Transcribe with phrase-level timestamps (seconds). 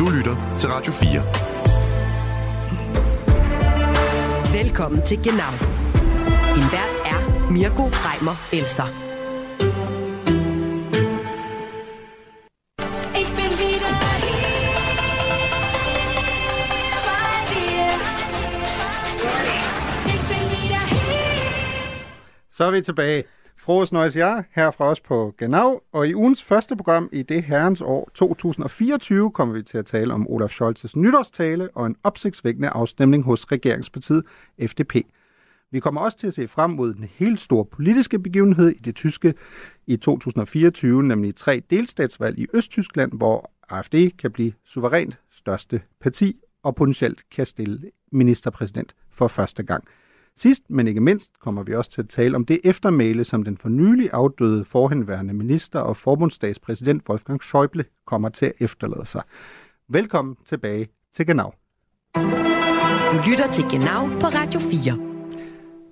[0.00, 1.22] Du lytter til Radio 4.
[4.62, 5.52] Velkommen til Genau.
[6.54, 8.88] Din vært er Mirko Reimer Elster.
[22.50, 23.24] Så er vi tilbage.
[23.70, 27.42] Frohes Nøjes jer, her fra os på Genau, og i ugens første program i det
[27.42, 32.68] herrens år 2024 kommer vi til at tale om Olaf Scholz's nytårstale og en opsigtsvækkende
[32.68, 34.22] afstemning hos regeringspartiet
[34.66, 34.94] FDP.
[35.70, 38.94] Vi kommer også til at se frem mod den helt store politiske begivenhed i det
[38.94, 39.34] tyske
[39.86, 46.74] i 2024, nemlig tre delstatsvalg i Østtyskland, hvor AfD kan blive suverænt største parti og
[46.74, 49.84] potentielt kan stille ministerpræsident for første gang.
[50.42, 53.56] Sidst, men ikke mindst, kommer vi også til at tale om det eftermæle, som den
[53.56, 59.22] for nylig afdøde forhenværende minister og forbundsdagspræsident Wolfgang Schäuble kommer til at efterlade sig.
[59.88, 61.52] Velkommen tilbage til Genau.
[63.12, 65.09] Du lytter til Genau på Radio 4.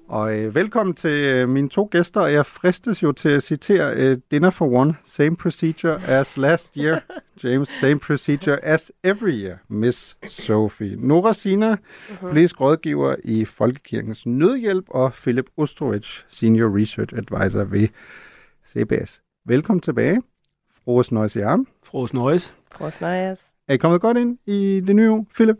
[0.08, 2.26] Og øh, velkommen til øh, mine to gæster.
[2.26, 7.00] Jeg fristes jo til at citere øh, Dinner for One, same procedure as last year.
[7.44, 9.56] James, same procedure as every year.
[9.68, 10.96] Miss Sophie.
[10.96, 12.20] Nora Sina, uh-huh.
[12.20, 17.88] politisk rådgiver i Folkekirkens Nødhjælp, og Philip Ostrovich, senior research advisor ved
[18.68, 19.20] CBS.
[19.46, 20.22] Velkommen tilbage.
[20.84, 21.66] Frohes Nøjes i arm.
[21.84, 22.54] Frohes Nøjes.
[22.72, 23.52] Frohes Nøjes.
[23.68, 25.56] Er I kommet godt ind i det nye år, Philip?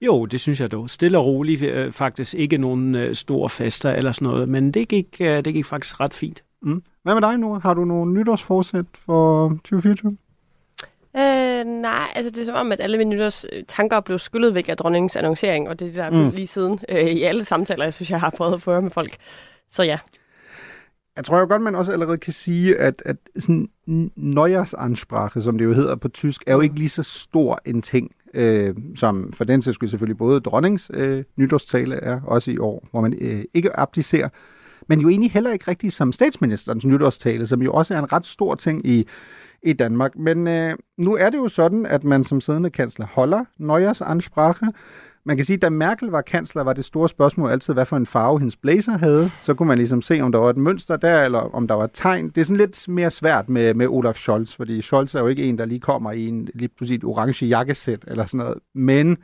[0.00, 0.90] Jo, det synes jeg dog.
[0.90, 1.62] Stille og roligt.
[1.62, 5.54] Øh, faktisk ikke nogen øh, store fester eller sådan noget, men det gik, øh, det
[5.54, 6.44] gik faktisk ret fint.
[6.62, 6.82] Mm.
[7.02, 7.58] Hvad med dig nu?
[7.58, 10.16] Har du nogle nytårsforsæt for 2024?
[11.16, 14.76] Øh, nej, altså det er som om, at alle mine nytårstanker blev skyllet væk af
[14.76, 16.30] dronningens annoncering, og det er det, der mm.
[16.30, 19.16] lige siden øh, i alle samtaler, jeg synes, jeg har prøvet at føre med folk.
[19.70, 19.98] Så ja.
[21.16, 23.68] Jeg tror jo godt, man også allerede kan sige, at, at sådan
[24.16, 28.10] Neujahrsansprache, som det jo hedder på tysk, er jo ikke lige så stor en ting,
[28.36, 33.00] øh, som for den sags selvfølgelig både dronnings øh, nytårstale er, også i år, hvor
[33.00, 34.28] man øh, ikke abdicerer,
[34.88, 38.26] men jo egentlig heller ikke rigtig som statsministerens nytårstale, som jo også er en ret
[38.26, 39.06] stor ting i,
[39.62, 40.16] i Danmark.
[40.16, 44.66] Men øh, nu er det jo sådan, at man som siddende kansler holder Neujahrsansprache,
[45.26, 47.96] man kan sige, at da Merkel var kansler, var det store spørgsmål altid, hvad for
[47.96, 49.30] en farve hendes blazer havde.
[49.42, 51.84] Så kunne man ligesom se, om der var et mønster der, eller om der var
[51.84, 52.28] et tegn.
[52.28, 55.44] Det er sådan lidt mere svært med, med Olaf Scholz, fordi Scholz er jo ikke
[55.44, 58.58] en, der lige kommer i en lige pludselig orange jakkesæt eller sådan noget.
[58.74, 59.16] Men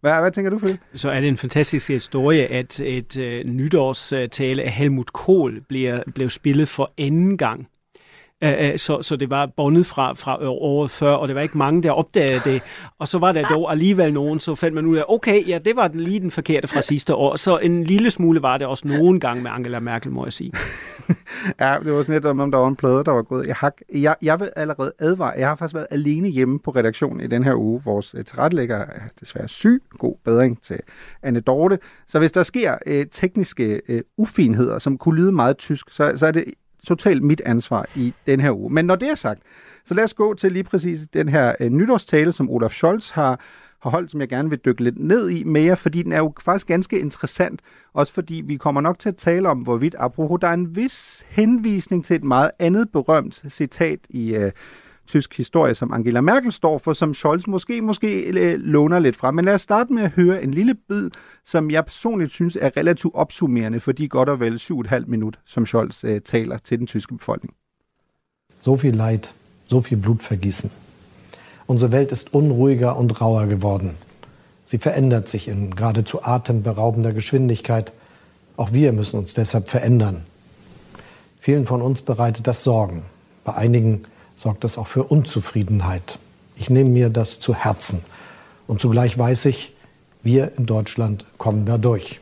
[0.00, 0.80] hvad, hvad tænker du, Philip?
[0.94, 6.30] Så er det en fantastisk historie, at et øh, nytårstale af Helmut Kohl bliver, blev
[6.30, 7.68] spillet for anden gang
[8.76, 11.90] så, så det var bondet fra, fra året før, og det var ikke mange, der
[11.90, 12.62] opdagede det.
[12.98, 15.76] Og så var der dog alligevel nogen, så fandt man ud af, okay, ja, det
[15.76, 17.36] var den, lige den forkerte fra sidste år.
[17.36, 20.52] Så en lille smule var det også nogen gang med Angela Merkel, må jeg sige.
[21.60, 23.46] ja, det var sådan lidt, om der var en plade, der var gået.
[23.46, 23.74] Jeg, hak.
[23.94, 27.44] jeg, jeg vil allerede advare, jeg har faktisk været alene hjemme på redaktionen i den
[27.44, 27.82] her uge.
[27.84, 29.82] Vores øh, tilrettelægger er desværre syg.
[29.98, 30.78] God bedring til
[31.22, 31.78] Anne Dorte.
[32.08, 36.26] Så hvis der sker øh, tekniske øh, ufinheder, som kunne lyde meget tysk, så, så
[36.26, 36.44] er det
[36.86, 38.72] totalt mit ansvar i den her uge.
[38.72, 39.42] Men når det er sagt,
[39.84, 43.40] så lad os gå til lige præcis den her øh, nytårstale, som Olaf Scholz har,
[43.82, 46.32] har holdt, som jeg gerne vil dykke lidt ned i mere, fordi den er jo
[46.40, 47.60] faktisk ganske interessant,
[47.92, 51.24] også fordi vi kommer nok til at tale om, hvorvidt, apropos, der er en vis
[51.28, 54.52] henvisning til et meget andet berømt citat i øh,
[55.10, 59.30] tysk historie, som Angela Merkel står for, som Scholz måske, måske øh, låner lidt fra.
[59.30, 61.10] Men lad os starte med at høre en lille bid,
[61.44, 66.04] som jeg personligt synes er relativt opsummerende for godt og vel 7,5 minut, som Scholz
[66.04, 67.54] äh, taler til den tyske befolkning.
[68.62, 69.30] So viel Leid,
[69.68, 70.70] so viel Blutvergießen.
[71.66, 73.96] Unsere Welt ist unruhiger und rauer geworden.
[74.66, 77.92] Sie verändert sich in geradezu atemberaubender Geschwindigkeit.
[78.56, 80.24] Auch wir müssen uns deshalb verändern.
[81.40, 83.04] Vielen von uns bereitet das Sorgen.
[83.44, 84.02] Bei einigen
[84.42, 86.18] sorgt das auch für Unzufriedenheit.
[86.56, 88.02] Ich nehme mir das zu Herzen.
[88.66, 89.74] Und zugleich weiß ich,
[90.22, 92.20] wir in Deutschland kommen da durch.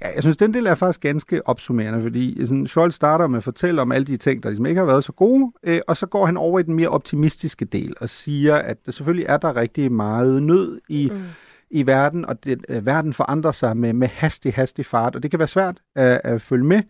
[0.00, 3.44] Ja, jeg synes, den del er faktisk ganske opsummerende, fordi sådan, Scholz starter med at
[3.44, 6.06] fortælle om alle de ting, der ligesom ikke har været så gode, øh, og så
[6.06, 9.56] går han over i den mere optimistiske del og siger, at der selvfølgelig er der
[9.56, 11.22] rigtig meget nød i, mm.
[11.70, 15.30] i verden, og det, øh, verden forandrer sig med, med hastig, hastig fart, og det
[15.30, 16.82] kan være svært øh, at følge med,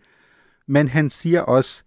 [0.67, 1.83] men han siger også,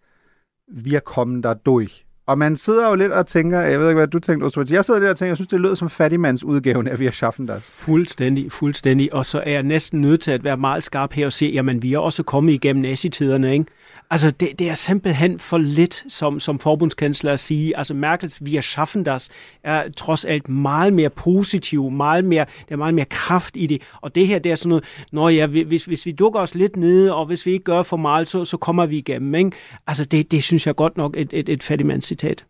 [0.68, 2.07] vi er kommet der durch.
[2.28, 4.72] Og man sidder jo lidt og tænker, jeg ved ikke, hvad du tænkte, Oswald.
[4.72, 7.46] Jeg sidder lidt og tænker, jeg synes, det lød som fattigmandsudgaven af Vi har schaffen
[7.46, 7.62] das.
[7.62, 9.14] Fuldstændig, fuldstændig.
[9.14, 11.82] Og så er jeg næsten nødt til at være meget skarp her og se, jamen
[11.82, 13.64] vi er også kommet igennem nazitiderne, ikke?
[14.10, 17.76] Altså, det, det er simpelthen for lidt, som, som forbundskansler at sige.
[17.78, 19.28] Altså, Merkels Vi schaffen das
[19.62, 23.82] er trods alt meget mere positiv, meget mere, der er meget mere kraft i det.
[24.00, 26.76] Og det her, det er sådan noget, når ja, hvis, hvis vi dukker os lidt
[26.76, 29.50] nede, og hvis vi ikke gør for meget, så, så kommer vi igennem, ikke?
[29.86, 32.44] Altså, det, det synes jeg godt nok et, et, et fattigmandscitat.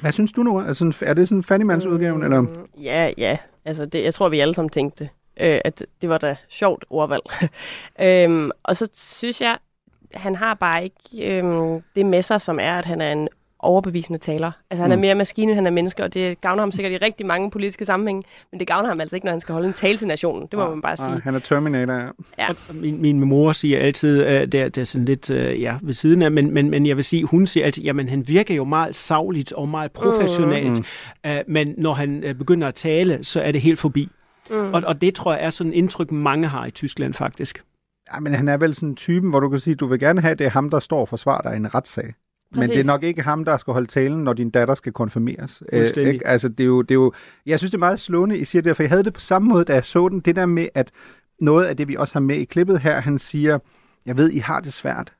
[0.00, 0.60] Hvad synes du nu?
[0.60, 2.46] Altså, er det sådan fattigmandsudgaven, eller?
[2.82, 3.36] Ja, ja.
[3.64, 5.08] Altså, det, jeg tror, vi alle sammen tænkte,
[5.40, 7.22] øh, at det var da sjovt ordvalg.
[8.06, 9.58] øhm, og så synes jeg,
[10.14, 13.28] han har bare ikke øhm, det med sig, som er, at han er en
[13.62, 14.50] overbevisende taler.
[14.70, 15.00] Altså han er Mm.
[15.00, 17.84] mere maskine, end han er menneske, og det gavner ham sikkert i rigtig mange politiske
[17.84, 18.22] sammenhænge,
[18.52, 20.42] men det gavner ham altså ikke, når han skal holde en tale til nationen.
[20.50, 21.08] Det må man bare sige.
[21.08, 22.46] Ah, han er Terminator, ja.
[22.74, 25.94] Min, min mor siger altid, at det, er- det er sådan lidt øh, ja, ved
[25.94, 28.64] siden af, men, men, men jeg vil sige, hun siger altid, jamen han virker jo
[28.64, 30.78] meget savligt og meget professionelt,
[31.24, 31.30] mm.
[31.30, 34.08] øh, men når han øh, begynder at tale, så er det helt forbi.
[34.50, 34.74] Mm.
[34.74, 37.62] Og, og det tror jeg er sådan et indtryk, mange har i Tyskland faktisk.
[38.14, 38.20] Ja.
[38.20, 40.32] men han er vel sådan en typen, hvor du kan sige, du vil gerne have,
[40.32, 42.14] at det er ham, der står og forsvarer dig i en retssag.
[42.52, 42.70] Men Præcis.
[42.70, 45.62] det er nok ikke ham, der skal holde talen, når din datter skal konfirmeres.
[45.72, 46.12] Øh, Fuldstændig.
[46.14, 46.26] ikke?
[46.26, 47.12] Altså, det er, jo, det er jo,
[47.46, 49.48] jeg synes, det er meget slående, I siger det, for jeg havde det på samme
[49.48, 50.20] måde, da jeg så den.
[50.20, 50.90] Det der med, at
[51.40, 53.58] noget af det, vi også har med i klippet her, han siger,
[54.06, 55.12] jeg ved, I har det svært.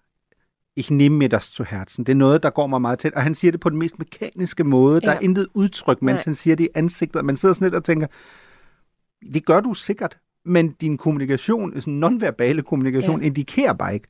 [0.76, 2.04] Ich nehme mir das zu Herzen.
[2.04, 3.14] Det er noget, der går mig meget tæt.
[3.14, 5.00] Og han siger det på den mest mekaniske måde.
[5.02, 5.10] Ja.
[5.10, 6.22] Der er intet udtryk, mens Nej.
[6.24, 7.24] han siger det i ansigtet.
[7.24, 8.06] Man sidder sådan lidt og tænker,
[9.34, 13.26] det gør du sikkert, men din kommunikation, sådan nonverbale kommunikation, ja.
[13.26, 14.08] Indikerer bare ikke,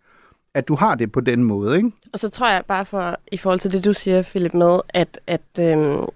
[0.54, 1.90] at du har det på den måde, ikke?
[2.12, 5.20] Og så tror jeg bare for, i forhold til det, du siger, Philip, med, at,
[5.26, 6.06] at øhm,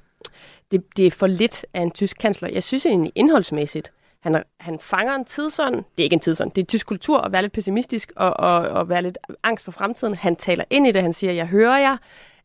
[0.72, 2.48] det, det er for lidt af en tysk kansler.
[2.48, 5.74] Jeg synes egentlig indholdsmæssigt, han, han fanger en tidsånd.
[5.74, 8.58] Det er ikke en tidsånd, det er tysk kultur at være lidt pessimistisk og, og,
[8.58, 10.14] og være lidt angst for fremtiden.
[10.14, 11.96] Han taler ind i det, han siger, jeg hører jer.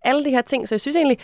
[0.01, 1.17] Alle de her ting, så jeg synes egentlig,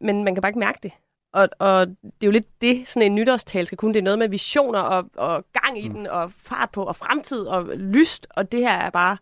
[0.00, 0.92] men man kan bare ikke mærke det.
[1.32, 3.94] Og, og det er jo lidt det, sådan en nytårstale skal kunne.
[3.94, 5.94] Det er noget med visioner og, og gang i mm.
[5.94, 8.26] den, og fart på, og fremtid, og lyst.
[8.30, 9.16] Og det her er bare...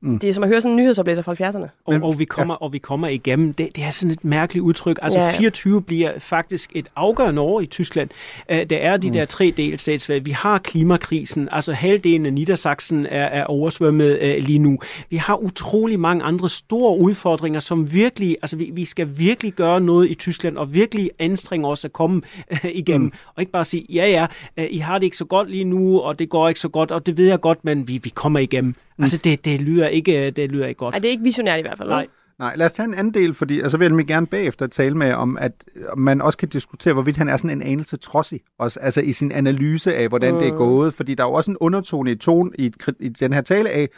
[0.00, 0.18] Mm.
[0.18, 1.68] Det er som at høre sådan en nyhedsoplæser fra 70'erne.
[1.84, 3.54] Og, og, vi kommer, og vi kommer igennem.
[3.54, 4.98] Det, det er sådan et mærkeligt udtryk.
[5.02, 5.38] Altså Ja, ja, ja.
[5.38, 8.10] 24 bliver faktisk et afgørende år i Tyskland.
[8.52, 9.12] Uh, der er de mm.
[9.12, 10.26] der tre delstatsvalg.
[10.26, 11.48] Vi har klimakrisen.
[11.52, 14.78] Altså halvdelen af Niedersachsen er, er oversvømmet uh, lige nu.
[15.10, 19.80] Vi har utrolig mange andre store udfordringer, som virkelig, altså vi, vi skal virkelig gøre
[19.80, 22.22] noget i Tyskland, og virkelig anstrenge os at komme
[22.52, 23.06] uh, igennem.
[23.06, 23.12] Mm.
[23.34, 24.26] Og ikke bare sige, ja ja,
[24.62, 26.90] uh, I har det ikke så godt lige nu, og det går ikke så godt,
[26.90, 28.74] og det ved jeg godt, men vi, vi kommer igennem.
[28.98, 29.02] Mm.
[29.02, 30.94] Altså det, det, lyder ikke, det lyder ikke godt.
[30.94, 31.88] Ej, det er ikke visionært i hvert fald.
[31.88, 32.06] Nej.
[32.38, 34.96] Nej, lad os tage en anden del, fordi altså, vil jeg nemlig gerne bagefter tale
[34.96, 35.52] med om, at
[35.96, 39.32] man også kan diskutere, hvorvidt han er sådan en anelse trodsig, også, altså i sin
[39.32, 40.40] analyse af, hvordan mm.
[40.40, 43.32] det er gået, fordi der er jo også en undertone i, tone, i, i den
[43.32, 43.88] her tale af,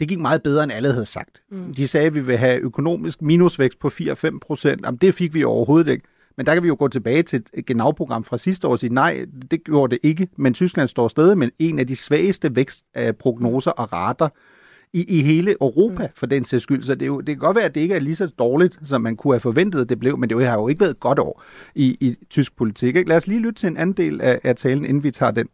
[0.00, 1.42] det gik meget bedre, end alle havde sagt.
[1.50, 1.74] Mm.
[1.74, 4.80] De sagde, at vi vil have økonomisk minusvækst på 4-5 procent.
[4.84, 6.04] Jamen, det fik vi overhovedet ikke.
[6.36, 8.94] Men der kan vi jo gå tilbage til et Genau-program fra sidste år og sige,
[8.94, 10.28] nej, det gjorde det ikke.
[10.36, 14.28] Men Tyskland står stadig med en af de svageste vækstprognoser og rater
[14.92, 16.12] i, i hele Europa, mm.
[16.16, 16.82] for den sags skyld.
[16.82, 18.78] Så det, er jo, det kan godt være, at det ikke er lige så dårligt,
[18.84, 21.18] som man kunne have forventet, det blev, men det har jo ikke været et godt
[21.18, 21.42] år
[21.74, 22.96] i, i tysk politik.
[22.96, 23.08] Ikke?
[23.08, 25.48] Lad os lige lytte til en anden del af, af talen, inden vi tager den.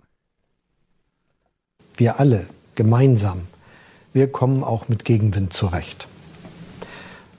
[2.00, 2.46] Wir alle
[2.76, 3.38] gemeinsam,
[4.12, 6.08] wir kommen auch mit Gegenwind zurecht.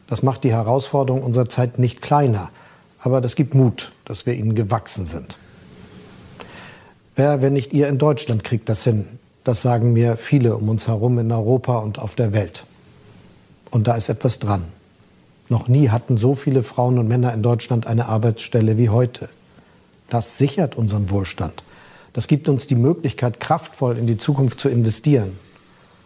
[0.09, 2.51] Das macht die Herausforderung unserer Zeit nicht kleiner,
[2.99, 5.37] aber das gibt Mut, dass wir ihnen gewachsen sind.
[7.15, 9.07] Wer, wenn nicht ihr in Deutschland, kriegt das hin?
[9.43, 12.65] Das sagen mir viele um uns herum in Europa und auf der Welt.
[13.71, 14.65] Und da ist etwas dran.
[15.49, 19.29] Noch nie hatten so viele Frauen und Männer in Deutschland eine Arbeitsstelle wie heute.
[20.09, 21.63] Das sichert unseren Wohlstand.
[22.13, 25.37] Das gibt uns die Möglichkeit, kraftvoll in die Zukunft zu investieren.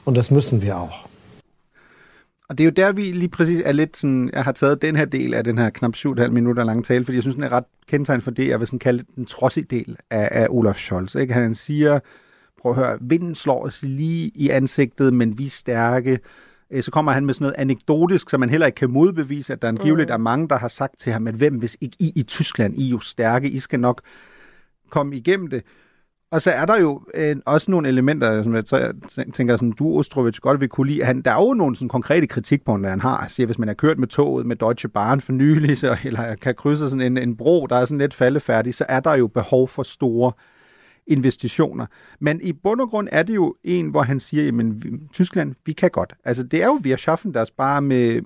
[0.05, 1.10] Und das müssen wir auch.
[2.51, 4.95] Og det er jo der, vi lige præcis er lidt sådan, jeg har taget den
[4.95, 7.51] her del af den her knap 7,5 minutter lange tale, fordi jeg synes, den er
[7.51, 11.15] ret kendetegn for det, jeg vil sådan kalde den trodsige del af, af Olaf Scholz.
[11.15, 11.33] Ikke?
[11.33, 11.99] Han siger,
[12.61, 16.19] prøv at høre, vinden slår os lige i ansigtet, men vi er stærke.
[16.71, 19.61] Øh, Så kommer han med sådan noget anekdotisk, så man heller ikke kan modbevise, at
[19.61, 20.13] der angiveligt mm.
[20.13, 22.85] er mange, der har sagt til ham, at hvem hvis ikke I i Tyskland, I
[22.85, 24.01] er jo stærke, I skal nok
[24.89, 25.63] komme igennem det.
[26.31, 28.65] Og så er der jo øh, også nogle elementer, som jeg
[29.33, 31.03] tænker, som du, Ostrovic, godt vil kunne lide.
[31.03, 33.27] Han, der er jo nogle sådan, konkrete kritikpunkter, han har.
[33.27, 36.55] Siger, hvis man har kørt med toget med Deutsche Bahn for nylig, så, eller kan
[36.55, 39.67] krydse sådan en, en bro, der er sådan lidt faldefærdig, så er der jo behov
[39.67, 40.31] for store
[41.07, 41.85] investitioner.
[42.19, 44.83] Men i bund og grund er det jo en, hvor han siger, jamen
[45.13, 46.13] Tyskland, vi kan godt.
[46.25, 48.21] Altså det er jo, vi har schaffen das bare med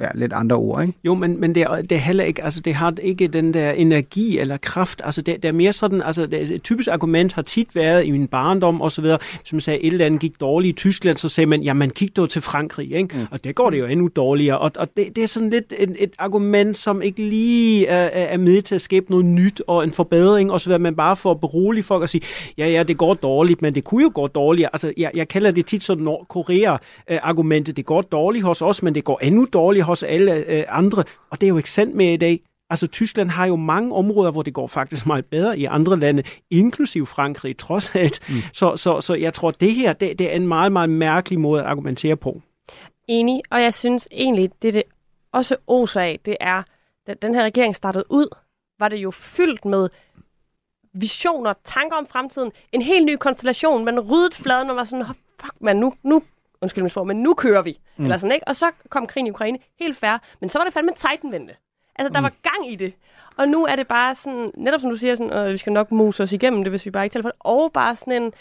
[0.00, 0.94] ja, lidt andre ord, ikke?
[1.04, 3.70] Jo, men, men det, er, det er heller ikke, altså det har ikke den der
[3.70, 7.42] energi eller kraft, altså det, det er mere sådan, altså det, et typisk argument har
[7.42, 10.72] tit været i min barndom og så videre, som sagde, et eller andet gik dårligt
[10.72, 13.16] i Tyskland, så sagde man, jamen kig dog til Frankrig, ikke?
[13.16, 13.26] Mm.
[13.30, 15.96] og der går det jo endnu dårligere, og, og det, det er sådan lidt et,
[15.98, 19.92] et argument, som ikke lige er, er med til at skabe noget nyt og en
[19.92, 22.22] forbedring, og så videre, man bare får berolige folk og sige,
[22.58, 25.50] ja ja, det går dårligt, men det kunne jo gå dårligere, altså jeg, jeg kalder
[25.50, 30.02] det tit sådan Nordkorea-argumentet, det går dårligt hos os, men det går endnu dårligere hos
[30.02, 32.40] alle øh, andre, og det er jo ikke sandt med i dag.
[32.70, 36.22] Altså, Tyskland har jo mange områder, hvor det går faktisk meget bedre i andre lande,
[36.50, 38.20] inklusiv Frankrig, trods alt.
[38.28, 38.34] Mm.
[38.52, 41.60] Så, så, så jeg tror, det her, det, det er en meget, meget mærkelig måde
[41.60, 42.42] at argumentere på.
[43.08, 44.82] Enig, og jeg synes egentlig, det det
[45.32, 46.62] også oser af, det er
[47.06, 48.28] da den her regering startede ud,
[48.78, 49.88] var det jo fyldt med
[50.94, 55.06] visioner, tanker om fremtiden, en helt ny konstellation, man ryddede fladen og var sådan,
[55.40, 56.22] fuck man, nu, nu
[56.66, 57.78] undskyld mig sprog, men nu kører vi.
[57.96, 58.04] Mm.
[58.04, 58.48] Eller sådan, ikke?
[58.48, 60.18] Og så kom krigen i Ukraine, helt fair.
[60.40, 61.54] Men så var det fandme Titanvendte.
[61.96, 62.24] Altså, der mm.
[62.24, 62.92] var gang i det.
[63.36, 65.92] Og nu er det bare sådan, netop som du siger, sådan, øh, vi skal nok
[65.92, 67.38] mose os igennem det, hvis vi bare ikke taler for det.
[67.40, 68.32] Og bare sådan en,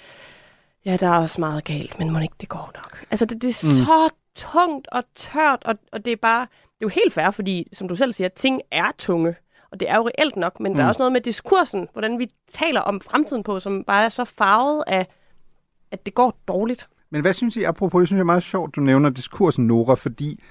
[0.86, 3.06] ja, der er også meget galt, men må ikke det går nok.
[3.12, 3.86] Altså, det, det er mm.
[3.86, 7.68] så tungt og tørt, og, og det er bare, det er jo helt fair, fordi,
[7.74, 9.36] som du selv siger, ting er tunge.
[9.72, 10.76] Og det er jo reelt nok, men mm.
[10.76, 10.90] der er mm.
[10.90, 14.84] også noget med diskursen, hvordan vi taler om fremtiden på, som bare er så farvet
[14.88, 15.08] af,
[15.92, 16.88] at det går dårligt.
[17.16, 19.96] Men hvad synes I, apropos, det synes jeg er meget sjovt, du nævner diskursen, Nora,
[19.96, 20.44] fordi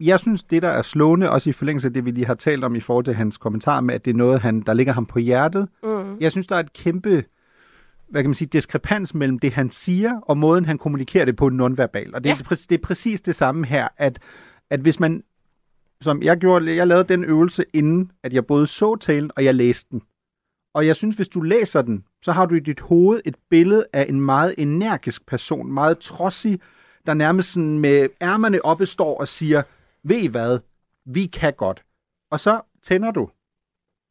[0.00, 2.64] jeg synes, det der er slående, også i forlængelse af det, vi lige har talt
[2.64, 5.06] om i forhold til hans kommentar med, at det er noget, han, der ligger ham
[5.06, 5.68] på hjertet.
[5.82, 6.18] Mm.
[6.20, 7.24] Jeg synes, der er et kæmpe
[8.08, 11.48] hvad kan man sige, diskrepans mellem det, han siger, og måden, han kommunikerer det på
[11.48, 12.14] nonverbal.
[12.14, 12.36] Og det, ja.
[12.50, 14.18] er, det er præcis det samme her, at,
[14.70, 15.22] at hvis man,
[16.00, 19.54] som jeg gjorde, jeg lavede den øvelse, inden at jeg både så talen, og jeg
[19.54, 20.02] læste den.
[20.74, 23.86] Og jeg synes, hvis du læser den, så har du i dit hoved et billede
[23.92, 26.60] af en meget energisk person, meget trodsig,
[27.06, 29.62] der nærmest sådan med ærmerne oppe står og siger,
[30.02, 30.58] ved I hvad,
[31.04, 31.84] vi kan godt.
[32.30, 33.28] Og så tænder du,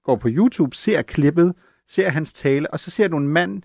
[0.04, 1.56] går på YouTube, ser klippet,
[1.90, 3.62] ser hans tale, og så ser du en mand,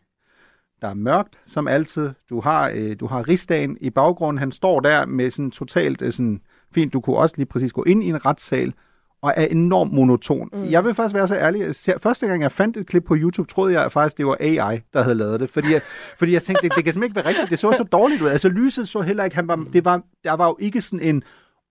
[0.82, 2.10] der er mørkt, som altid.
[2.30, 4.38] Du har, øh, du har rigsdagen i baggrunden.
[4.38, 6.40] Han står der med sådan totalt øh, sådan,
[6.74, 6.92] fint.
[6.92, 8.74] Du kunne også lige præcis gå ind i en retssal,
[9.22, 10.48] og er enormt monoton.
[10.52, 10.64] Mm.
[10.70, 11.74] Jeg vil faktisk være så ærlig.
[12.00, 15.02] Første gang jeg fandt et klip på YouTube, troede jeg faktisk, det var AI, der
[15.02, 15.50] havde lavet det.
[15.50, 15.80] Fordi jeg,
[16.18, 17.50] fordi jeg tænkte, det, det kan simpelthen ikke være rigtigt.
[17.50, 18.28] Det så så dårligt ud.
[18.28, 19.36] Altså lyset så heller ikke.
[19.36, 21.22] Han var, det var, der var jo ikke sådan en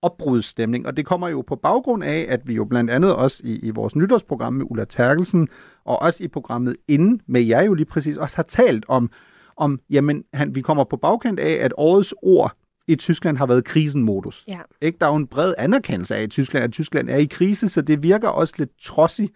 [0.02, 0.86] opbrudsstemning.
[0.86, 3.70] Og det kommer jo på baggrund af, at vi jo blandt andet også i, i
[3.70, 5.48] vores nytårsprogram med Ulla Terkelsen,
[5.84, 9.10] og også i programmet inden med jer jo lige præcis, også har talt om,
[9.56, 12.52] om jamen, han, vi kommer på bagkant af, at årets ord
[12.92, 14.44] i Tyskland har været krisenmodus.
[14.48, 14.58] Ja.
[14.80, 14.98] Ikke?
[15.00, 17.82] Der er jo en bred anerkendelse af i Tyskland, at Tyskland er i krise, så
[17.82, 19.32] det virker også lidt trodsigt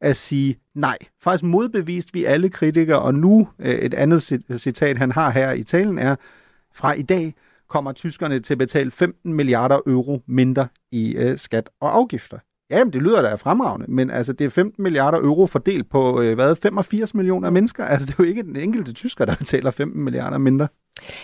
[0.00, 0.98] at sige nej.
[1.22, 4.22] Faktisk modbevist vi alle kritikere, og nu øh, et andet
[4.58, 6.16] citat, han har her i talen er,
[6.74, 7.34] fra i dag
[7.68, 12.38] kommer tyskerne til at betale 15 milliarder euro mindre i øh, skat og afgifter.
[12.70, 16.34] Jamen, det lyder da fremragende, men altså, det er 15 milliarder euro fordelt på, øh,
[16.34, 17.84] hvad, 85 millioner mennesker.
[17.84, 20.68] Altså, det er jo ikke den enkelte tysker, der betaler 15 milliarder mindre.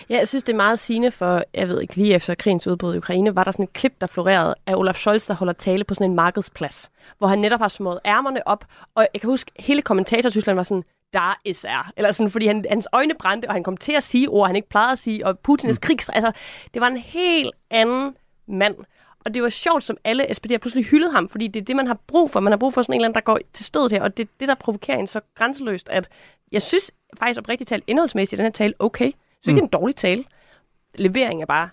[0.09, 2.95] Ja, jeg synes, det er meget sigende for, jeg ved ikke, lige efter krigens udbrud
[2.95, 5.83] i Ukraine, var der sådan et klip, der florerede af Olaf Scholz, der holder tale
[5.83, 9.51] på sådan en markedsplads, hvor han netop har smået ærmerne op, og jeg kan huske,
[9.59, 10.83] hele kommentator var sådan,
[11.13, 11.35] der
[11.65, 14.47] er, eller sådan, fordi han, hans øjne brændte, og han kom til at sige ord,
[14.47, 15.81] han ikke plejede at sige, og Putins mm.
[15.81, 16.31] krigs, altså,
[16.73, 18.15] det var en helt anden
[18.47, 18.75] mand.
[19.25, 21.87] Og det var sjovt, som alle SPD'er pludselig hyldede ham, fordi det er det, man
[21.87, 22.39] har brug for.
[22.39, 24.23] Man har brug for sådan en eller anden, der går til stødet her, og det
[24.23, 26.09] er det, der provokerer en så grænseløst, at
[26.51, 29.11] jeg synes faktisk oprigtigt talt indholdsmæssigt, den her tale okay.
[29.43, 29.65] Så ikke mm.
[29.65, 30.23] en dårlig tale.
[30.95, 31.69] Levering er bare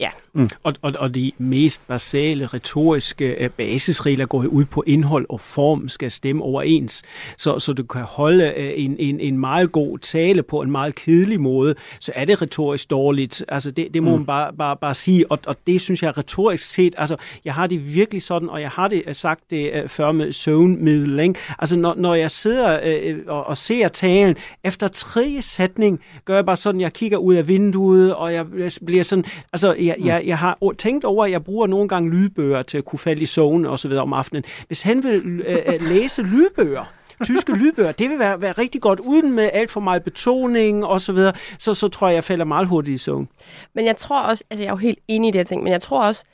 [0.00, 0.10] Ja.
[0.32, 0.48] Mm.
[0.62, 5.88] Og, og, og de mest basale retoriske uh, basisregler går ud på indhold og form
[5.88, 7.02] skal stemme overens,
[7.38, 10.94] så, så du kan holde uh, en, en, en meget god tale på en meget
[10.94, 13.44] kedelig måde, så er det retorisk dårligt.
[13.48, 14.16] Altså det, det må mm.
[14.16, 17.66] man bare, bare, bare sige, og, og det synes jeg retorisk set, altså jeg har
[17.66, 21.34] det virkelig sådan, og jeg har det uh, sagt det før med søvnmiddel, ikke?
[21.58, 22.78] Altså når, når jeg sidder
[23.12, 27.34] uh, og, og ser talen, efter tredje sætning gør jeg bare sådan, jeg kigger ud
[27.34, 28.46] af vinduet, og jeg
[28.86, 32.62] bliver sådan, altså jeg, jeg, jeg har tænkt over, at jeg bruger nogle gange lydbøger
[32.62, 34.44] til at kunne falde i søvn og så videre om aftenen.
[34.66, 36.84] Hvis han vil øh, øh læse lydbøger,
[37.24, 41.00] tyske lydbøger, det vil være, være rigtig godt, uden med alt for meget betoning og
[41.00, 43.28] så videre, så, så tror jeg, jeg falder meget hurtigt i søvn.
[43.74, 45.72] Men jeg tror også, altså jeg er jo helt enig i det her ting, men
[45.72, 46.24] jeg tror også,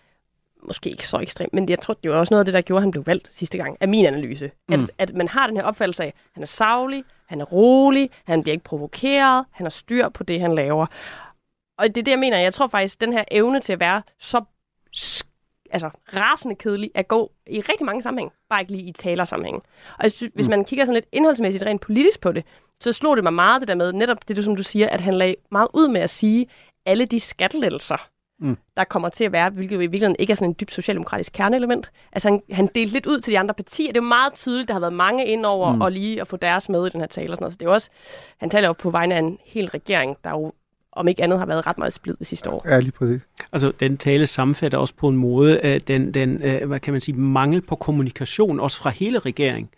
[0.67, 2.79] måske ikke så ekstremt, men jeg tror, det var også noget af det, der gjorde,
[2.79, 4.51] at han blev valgt sidste gang, af min analyse.
[4.69, 4.75] Mm.
[4.75, 8.11] At, at man har den her opfattelse af, at han er savlig, han er rolig,
[8.25, 10.87] han bliver ikke provokeret, han har styr på det, han laver
[11.79, 12.39] og det er det, jeg mener.
[12.39, 14.45] Jeg tror faktisk, den her evne til at være så
[15.73, 19.57] altså, rasende kedelig at gå i rigtig mange sammenhæng, bare ikke lige i talersammenhæng.
[19.99, 20.51] Og jeg synes, hvis mm.
[20.51, 22.45] man kigger sådan lidt indholdsmæssigt, rent politisk på det,
[22.81, 25.15] så slog det mig meget det der med, netop det, som du siger, at han
[25.15, 26.47] lagde meget ud med at sige,
[26.87, 28.09] alle de skattelettelser,
[28.41, 28.57] mm.
[28.77, 31.33] der kommer til at være, hvilket jo i virkeligheden ikke er sådan en dybt socialdemokratisk
[31.33, 31.91] kerneelement.
[32.13, 33.89] Altså han, han delte lidt ud til de andre partier.
[33.89, 35.81] Det er jo meget tydeligt, der har været mange ind over mm.
[35.81, 37.33] og lige at få deres med i den her tale.
[37.33, 37.53] Og sådan noget.
[37.53, 37.91] Så det er jo også,
[38.39, 40.53] han taler jo på vegne af en hel regering, der jo
[40.93, 42.69] om ikke andet har været ret meget splid sidste år.
[42.69, 43.21] Ja, lige præcis.
[43.53, 47.01] Altså, den tale sammenfatter også på en måde uh, den, den uh, hvad kan man
[47.01, 49.69] sige, mangel på kommunikation, også fra hele regeringen.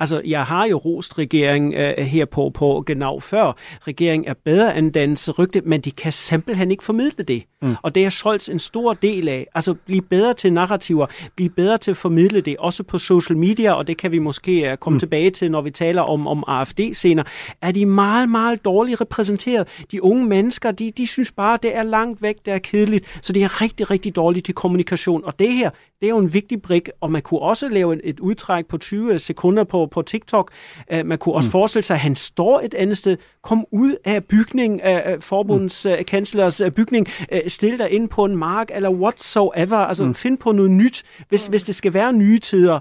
[0.00, 3.56] Altså, jeg har jo rost regeringen uh, her på, på genau før.
[3.86, 7.42] Regeringen er bedre end dens rygte, men de kan simpelthen ikke formidle det.
[7.62, 7.76] Mm.
[7.82, 9.46] Og det er Scholz en stor del af.
[9.54, 13.72] Altså, blive bedre til narrativer, blive bedre til at formidle det, også på social media,
[13.72, 15.00] og det kan vi måske uh, komme mm.
[15.00, 17.26] tilbage til, når vi taler om, om AFD senere,
[17.62, 19.68] er de meget, meget dårligt repræsenteret.
[19.92, 23.32] De unge mennesker, de, de synes bare, det er langt væk, det er kedeligt, så
[23.32, 25.24] det er rigtig, rigtig dårligt til kommunikation.
[25.24, 28.20] Og det her, Det er jo en vigtig brik, og man kunne også lave et,
[28.20, 30.50] udtræk på 20 sekunder på, på TikTok.
[30.94, 31.50] Uh, man kunne også mm.
[31.50, 35.84] forestille sig, at han står et andet sted, kom ud af bygning, af uh, forbundets
[35.84, 35.92] mm.
[35.92, 40.14] uh, kanslers uh, bygning, uh, stil dig ind på en mark, eller whatsoever, altså mm.
[40.14, 41.50] find på noget nyt, hvis, mm.
[41.50, 42.78] hvis det skal være nye tider.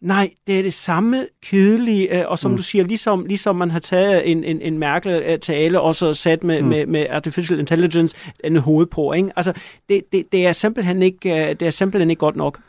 [0.00, 2.56] Nej, det er det samme kedelige, uh, og som mm.
[2.56, 6.62] du siger, ligesom, ligesom man har taget en, en, en Merkel-tale, og så sat med,
[6.62, 6.68] mm.
[6.68, 9.30] med, med artificial intelligence en hoved på, ikke?
[9.36, 9.52] Altså,
[9.88, 12.61] det, det, det, er simpelthen ikke, uh, det er simpelthen ikke godt nok.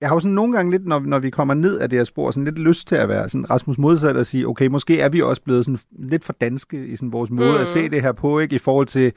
[0.00, 2.04] Jeg har jo sådan nogle gange lidt, når, når vi kommer ned af det her
[2.04, 5.08] spor, sådan lidt lyst til at være sådan Rasmus modsat og sige, okay, måske er
[5.08, 7.60] vi også blevet sådan lidt for danske i sådan vores måde mm.
[7.60, 8.56] at se det her på, ikke?
[8.56, 9.12] I forhold til,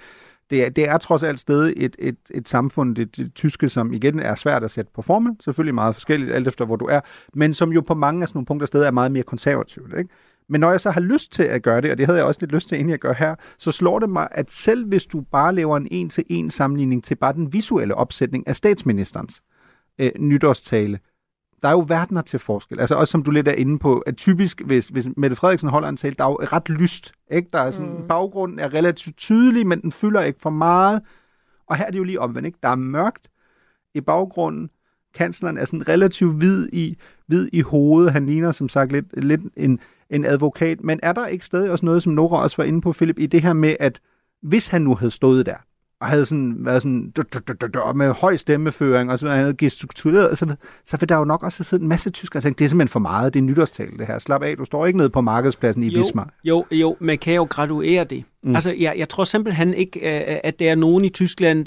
[0.49, 3.93] det er, det er trods alt stadig et, et, et samfund, det, det tyske, som
[3.93, 6.99] igen er svært at sætte på formel, selvfølgelig meget forskelligt, alt efter hvor du er,
[7.33, 10.09] men som jo på mange af sådan nogle punkter stadig er meget mere konservativt, ikke?
[10.49, 12.39] Men når jeg så har lyst til at gøre det, og det havde jeg også
[12.41, 15.21] lidt lyst til, inden jeg gør her, så slår det mig, at selv hvis du
[15.21, 19.41] bare laver en en-til-en sammenligning til bare den visuelle opsætning af statsministerens,
[20.01, 20.99] øh, nytårstale.
[21.61, 22.79] Der er jo verdener til forskel.
[22.79, 25.89] Altså også som du lidt er inde på, at typisk, hvis, hvis Mette Frederiksen holder
[25.89, 27.13] en tale, der er jo ret lyst.
[27.31, 27.49] Ikke?
[27.53, 28.07] Der er sådan, mm.
[28.07, 31.01] Baggrunden er relativt tydelig, men den fylder ikke for meget.
[31.67, 32.45] Og her er det jo lige omvendt.
[32.45, 32.59] Ikke?
[32.63, 33.29] Der er mørkt
[33.93, 34.69] i baggrunden.
[35.13, 38.11] Kansleren er sådan relativt hvid i, hvid i hovedet.
[38.11, 39.79] Han ligner som sagt lidt, lidt en,
[40.09, 40.83] en advokat.
[40.83, 43.25] Men er der ikke stadig også noget, som Nora også var inde på, Philip, i
[43.25, 44.01] det her med, at
[44.41, 45.57] hvis han nu havde stået der,
[46.01, 47.13] og havde sådan været sådan
[47.75, 50.55] og med høj stemmeføring, og så havde gestikuleret, så,
[50.85, 52.69] så vil der jo nok også have siddet en masse tyskere og tænkt, det er
[52.69, 54.19] simpelthen for meget, det er nytårstal det her.
[54.19, 56.29] Slap af, du står ikke nede på markedspladsen i jo, Bismarck.
[56.43, 58.23] Jo, jo, man kan jo graduere det.
[58.43, 58.55] Mm.
[58.55, 60.05] Altså, jeg, jeg tror simpelthen ikke,
[60.45, 61.65] at der er nogen i Tyskland,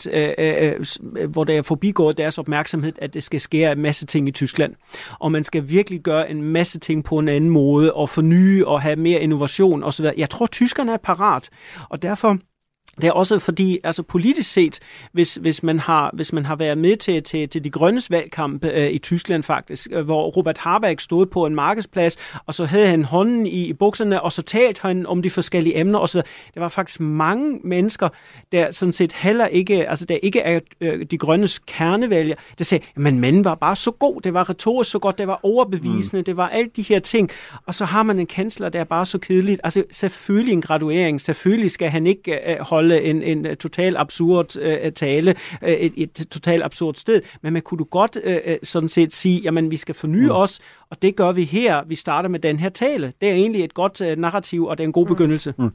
[1.29, 4.75] hvor der er forbigået deres opmærksomhed, at det skal ske en masse ting i Tyskland.
[5.21, 8.83] Og man skal virkelig gøre en masse ting på en anden måde, og forny og
[8.83, 10.07] have mere innovation osv.
[10.17, 11.51] Jeg tror, tyskerne er parat,
[11.89, 12.39] og derfor
[13.01, 14.81] det er også fordi, altså politisk set,
[15.13, 18.65] hvis, hvis, man, har, hvis man har været med til, til, til de grønnes valgkamp
[18.65, 22.87] øh, i Tyskland faktisk, øh, hvor Robert Habeck stod på en markedsplads, og så havde
[22.87, 26.19] han hånden i, i bukserne, og så talte han om de forskellige emner osv.
[26.55, 28.09] Det var faktisk mange mennesker,
[28.53, 32.85] der sådan set heller ikke, altså der ikke er øh, de grønnes kernevælger, der sagde,
[32.97, 36.25] men manden var bare så god, det var retorisk så godt, det var overbevisende, mm.
[36.25, 37.31] det var alt de her ting,
[37.67, 39.61] og så har man en kansler, der er bare så kedeligt.
[39.65, 44.57] Altså selvfølgelig en graduering, selvfølgelig skal han ikke øh, holde holde en, en total absurd
[44.57, 48.57] øh, tale øh, et, et totalt absurd sted, men man kunne du godt øh, øh,
[48.63, 50.31] sådan set sige, jamen vi skal forny mm.
[50.31, 51.85] os, og det gør vi her.
[51.87, 53.13] Vi starter med den her tale.
[53.21, 55.09] Det er egentlig et godt øh, narrativ, og det er en god mm.
[55.09, 55.55] begyndelse.
[55.59, 55.71] Mm.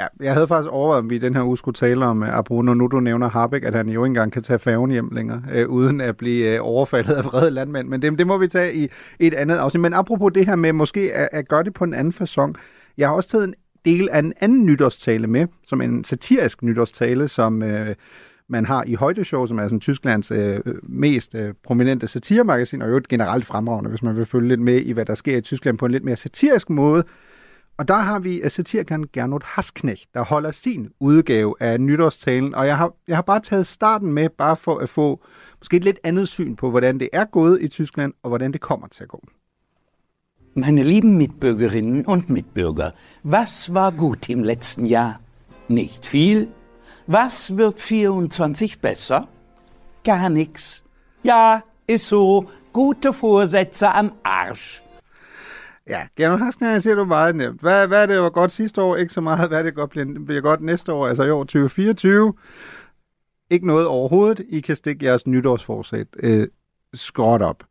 [0.00, 2.48] Ja, jeg havde faktisk overvejet, om vi i den her uge skulle tale om, at
[2.50, 5.10] øh, når nu du nævner Harbeck, at han jo ikke engang kan tage færgen hjem
[5.12, 7.88] længere, øh, uden at blive øh, overfaldet af vrede landmænd.
[7.88, 8.88] Men det, det må vi tage i,
[9.20, 9.80] i et andet afsnit.
[9.80, 12.52] Men apropos det her med måske at, at gøre det på en anden façon.
[12.98, 13.54] Jeg har også taget en
[13.88, 17.94] del af en anden nytårstale med, som en satirisk nytårstale, som øh,
[18.48, 22.96] man har i Højdeshow, som er sådan Tysklands øh, mest øh, prominente satiremagasin, og jo
[22.96, 25.78] et generelt fremragende, hvis man vil følge lidt med i, hvad der sker i Tyskland
[25.78, 27.04] på en lidt mere satirisk måde.
[27.76, 32.66] Og der har vi øh, satirikeren Gernot Hasknecht, der holder sin udgave af nytårstalen, og
[32.66, 35.24] jeg har, jeg har bare taget starten med, bare for at få
[35.58, 38.60] måske et lidt andet syn på, hvordan det er gået i Tyskland, og hvordan det
[38.60, 39.28] kommer til at gå.
[40.60, 42.92] Meine lieben Mitbürgerinnen und Mitbürger,
[43.22, 45.20] was war gut im letzten Jahr?
[45.68, 46.48] Nicht viel.
[47.06, 49.28] Was wird 24 besser?
[50.02, 50.84] Gar nichts.
[51.22, 52.46] Ja, ist so.
[52.72, 54.82] Gute Vorsätze am Arsch.
[55.86, 57.60] Ja, Gernot Hasken, siger du meget nemt.
[57.60, 58.96] Hvad, hvad er det, var godt sidste år?
[58.96, 59.48] Ikke så meget.
[59.48, 62.34] Hvad er det godt bliver, bliver godt næste år, altså i år 2024?
[63.50, 64.46] Ikke noget overhovedet.
[64.48, 66.48] I kan stikke jeres nytårsforsæt øh,
[66.94, 67.67] skråt op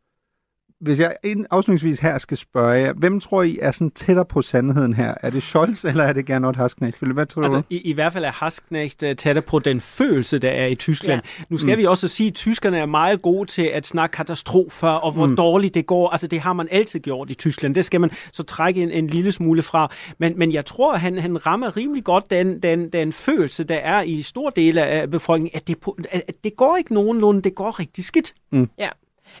[0.80, 1.16] hvis jeg
[1.50, 5.14] afslutningsvis her skal spørge jer, hvem tror I er sådan tættere på sandheden her?
[5.22, 6.98] Er det Scholz, eller er det Gernot Hasknecht?
[6.98, 7.62] Hvad tror altså, du?
[7.70, 11.22] I, I hvert fald er Hasknecht uh, tættere på den følelse, der er i Tyskland.
[11.38, 11.44] Ja.
[11.48, 11.78] Nu skal mm.
[11.78, 15.36] vi også sige, at tyskerne er meget gode til at snakke katastrofer, og hvor mm.
[15.36, 16.08] dårligt det går.
[16.08, 17.74] Altså, det har man altid gjort i Tyskland.
[17.74, 19.92] Det skal man så trække en, en lille smule fra.
[20.18, 23.76] Men, men jeg tror, at han, han rammer rimelig godt den, den, den følelse, der
[23.76, 25.76] er i store dele af befolkningen, at det,
[26.12, 28.34] at det går ikke nogenlunde, det går rigtig skidt.
[28.52, 28.68] Mm.
[28.78, 28.88] Ja.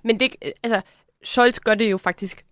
[0.04, 0.80] Men det, altså,
[1.24, 2.44] Scholz gør det jo faktisk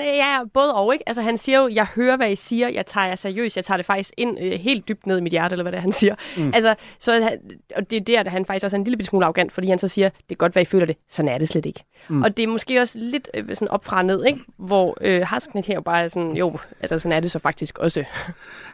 [0.00, 1.08] Ja, både og, ikke?
[1.08, 3.76] Altså, han siger jo, jeg hører, hvad I siger, jeg tager jer seriøst, jeg tager
[3.76, 5.92] det faktisk ind øh, helt dybt ned i mit hjerte, eller hvad det er, han
[5.92, 6.14] siger.
[6.36, 6.52] Mm.
[6.54, 7.38] Altså, så,
[7.76, 9.78] og det er der, at han faktisk også er en lille smule arrogant, fordi han
[9.78, 11.84] så siger, det er godt, hvad I føler det, sådan er det slet ikke.
[12.08, 12.22] Mm.
[12.22, 14.40] Og det er måske også lidt øh, sådan op fra ned, ikke?
[14.58, 17.78] Hvor øh, Hasknet her jo bare er sådan, jo, altså sådan er det så faktisk
[17.78, 18.04] også.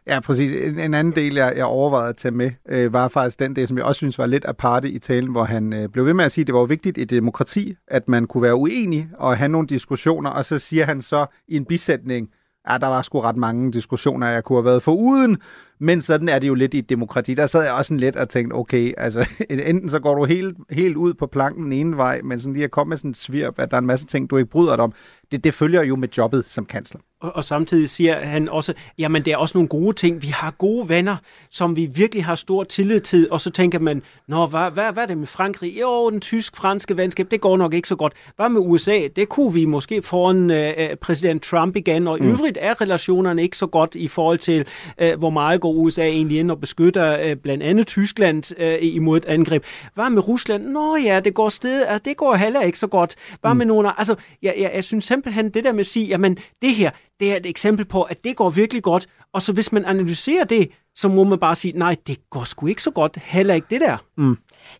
[0.07, 0.52] Ja, præcis.
[0.52, 3.68] En, en anden del, jeg, jeg overvejede at tage med, øh, var faktisk den del,
[3.68, 6.24] som jeg også synes var lidt aparte i talen, hvor han øh, blev ved med
[6.24, 9.48] at sige, at det var vigtigt i demokrati, at man kunne være uenig og have
[9.48, 12.28] nogle diskussioner, og så siger han så i en bisætning,
[12.70, 15.38] ja, der var sgu ret mange diskussioner, jeg kunne have været for uden,
[15.80, 17.34] Men sådan er det jo lidt i et demokrati.
[17.34, 20.56] Der sad jeg også sådan lidt og tænkte, okay, altså enten så går du helt,
[20.70, 23.14] helt ud på planken den ene vej, men sådan lige at komme med sådan en
[23.14, 24.92] svirp, at der er en masse ting, du ikke bryder dig om,
[25.32, 27.00] det, det følger jo med jobbet som kansler.
[27.20, 30.22] Og, og samtidig siger han også, jamen det er også nogle gode ting.
[30.22, 31.16] Vi har gode venner,
[31.50, 33.28] som vi virkelig har stor tillid til.
[33.30, 35.80] Og så tænker man, nå, hvad, hvad, hvad er det med Frankrig?
[35.80, 38.12] Jo, den tysk-franske venskab, det går nok ikke så godt.
[38.36, 39.08] Hvad med USA?
[39.16, 42.08] Det kunne vi måske foran øh, præsident Trump igen.
[42.08, 42.28] Og i mm.
[42.28, 44.66] øvrigt er relationerne ikke så godt i forhold til,
[44.98, 49.16] øh, hvor meget går USA egentlig ind og beskytter øh, blandt andet Tyskland øh, imod
[49.16, 49.64] et angreb.
[49.94, 50.66] Hvad med Rusland?
[50.66, 53.14] Nå ja, det går sted, altså, det går heller ikke så godt.
[53.40, 53.58] Hvad mm.
[53.58, 56.74] med nogle Altså, jeg, jeg, jeg synes simpelthen, det der med at sige, jamen det
[56.74, 59.09] her, det er et eksempel på, at det går virkelig godt.
[59.33, 62.66] Og så hvis man analyserer det, så må man bare sige, nej, det går sgu
[62.66, 63.16] ikke så godt.
[63.16, 63.96] Heller ikke det der.
[64.16, 64.37] Mm.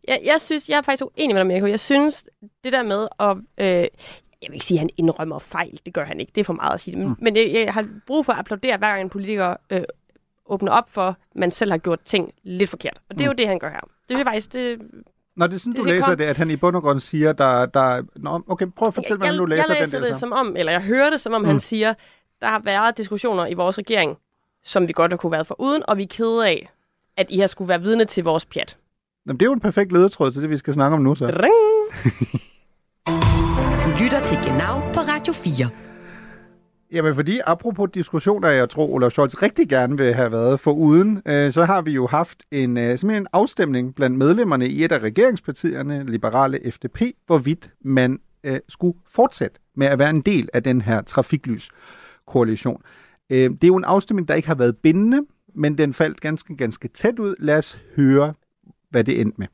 [0.09, 1.67] Jeg, jeg synes, jeg er faktisk uenig med dig, Mirko.
[1.67, 2.25] Jeg synes,
[2.65, 3.37] det der med at...
[3.59, 3.89] Øh,
[4.43, 5.81] jeg vil ikke sige, at han indrømmer fejl.
[5.87, 6.33] Det gør han ikke.
[6.35, 6.97] Det er for meget at sige.
[6.99, 7.17] Men, mm.
[7.19, 9.83] men jeg, jeg har brug for at applaudere, hver gang en politiker øh,
[10.47, 13.01] åbner op for, at man selv har gjort ting lidt forkert.
[13.11, 13.33] Og det er mm.
[13.33, 13.81] jo det, han gør her.
[14.09, 14.53] Det er faktisk...
[14.53, 14.79] Det,
[15.39, 16.17] Nå, det er sådan, det du læser kom...
[16.17, 17.67] det, at han i bund og grund siger, der...
[17.67, 18.03] der...
[18.17, 20.11] Nå, okay, prøv at fortælle, hvordan du læser, jeg læser den der.
[20.11, 21.47] det som om, eller jeg hører det som om, mm.
[21.47, 21.95] han siger,
[22.41, 24.17] der har været diskussioner i vores regering,
[24.65, 26.71] som vi godt har kunne være for uden, og vi er kede af,
[27.17, 28.77] at I har skulle være vidne til vores pjat.
[29.27, 31.27] Jamen, det er jo en perfekt ledetråd til det, vi skal snakke om nu, så.
[33.85, 35.71] du lytter til Genau på Radio 4.
[36.93, 41.23] Jamen, fordi apropos diskussioner, jeg tror, Olaf Scholz rigtig gerne vil have været for uden,
[41.27, 44.93] øh, så har vi jo haft en, øh, simpelthen en afstemning blandt medlemmerne i et
[44.93, 50.63] af regeringspartierne, Liberale FDP, hvorvidt man øh, skulle fortsætte med at være en del af
[50.63, 52.83] den her trafiklyskoalition.
[53.31, 55.21] Øh, det er jo en afstemning, der ikke har været bindende,
[55.55, 57.35] men den faldt ganske, ganske tæt ud.
[57.39, 58.35] Lad os høre,
[58.91, 59.47] hvad det endte med.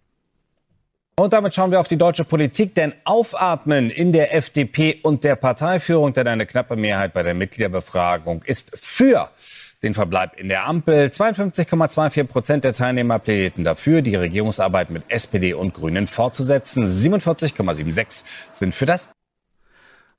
[1.16, 5.37] Und damit schauen wir auf die deutsche Politik, denn Aufatmen in der FDP und der
[5.37, 9.29] Parteiführung, denn eine knappe Mehrheit bei der Mitgliederbefragung ist für
[9.85, 11.07] den Verbleib in der Ampel.
[11.07, 16.85] 52,24 Prozent der Teilnehmer plädierten dafür, die Regierungsarbeit mit SPD und Grünen fortzusetzen.
[16.85, 19.11] 47,76 sind für das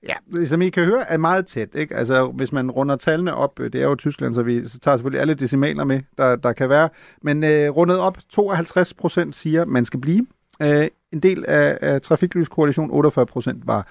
[0.08, 1.76] Ja, som I kan høre, er meget tæt.
[1.76, 1.96] Ikke?
[1.96, 5.22] Altså, hvis man runder tallene op, det er jo Tyskland, så vi så tager selvfølgelig
[5.22, 6.90] alle decimaler med, der, der kan være.
[7.22, 10.26] Men øh, rundet op, 52 procent siger, man skal blive.
[10.62, 13.88] Øh, en del af, af Trafiklyskoalition, 48 procent var,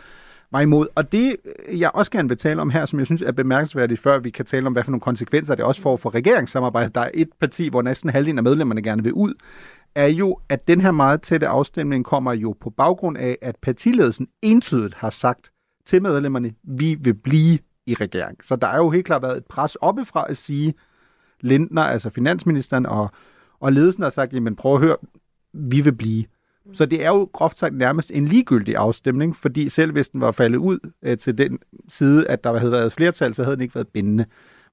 [0.53, 0.87] var imod.
[0.95, 1.37] Og det,
[1.69, 4.31] øh, jeg også gerne vil tale om her, som jeg synes er bemærkelsesværdigt, før vi
[4.31, 6.95] kan tale om, hvad for nogle konsekvenser det også får for regeringssamarbejdet.
[6.95, 9.35] Der er et parti, hvor næsten halvdelen af medlemmerne gerne vil ud,
[9.95, 14.29] er jo, at den her meget tætte afstemning kommer jo på baggrund af, at partiledelsen
[14.43, 15.51] entydigt har sagt
[15.87, 18.45] til medlemmerne, vi vil blive i regering.
[18.45, 20.75] Så der er jo helt klart været et pres oppefra at sige,
[21.41, 23.11] Lindner, altså finansministeren og,
[23.61, 24.97] og ledelsen har sagt, jamen prøv at høre,
[25.53, 26.25] vi vil blive.
[26.73, 30.31] Så det er jo groft sagt nærmest en ligegyldig afstemning, fordi selv hvis den var
[30.31, 33.75] faldet ud øh, til den side, at der havde været flertal, så havde den ikke
[33.75, 34.25] været bindende.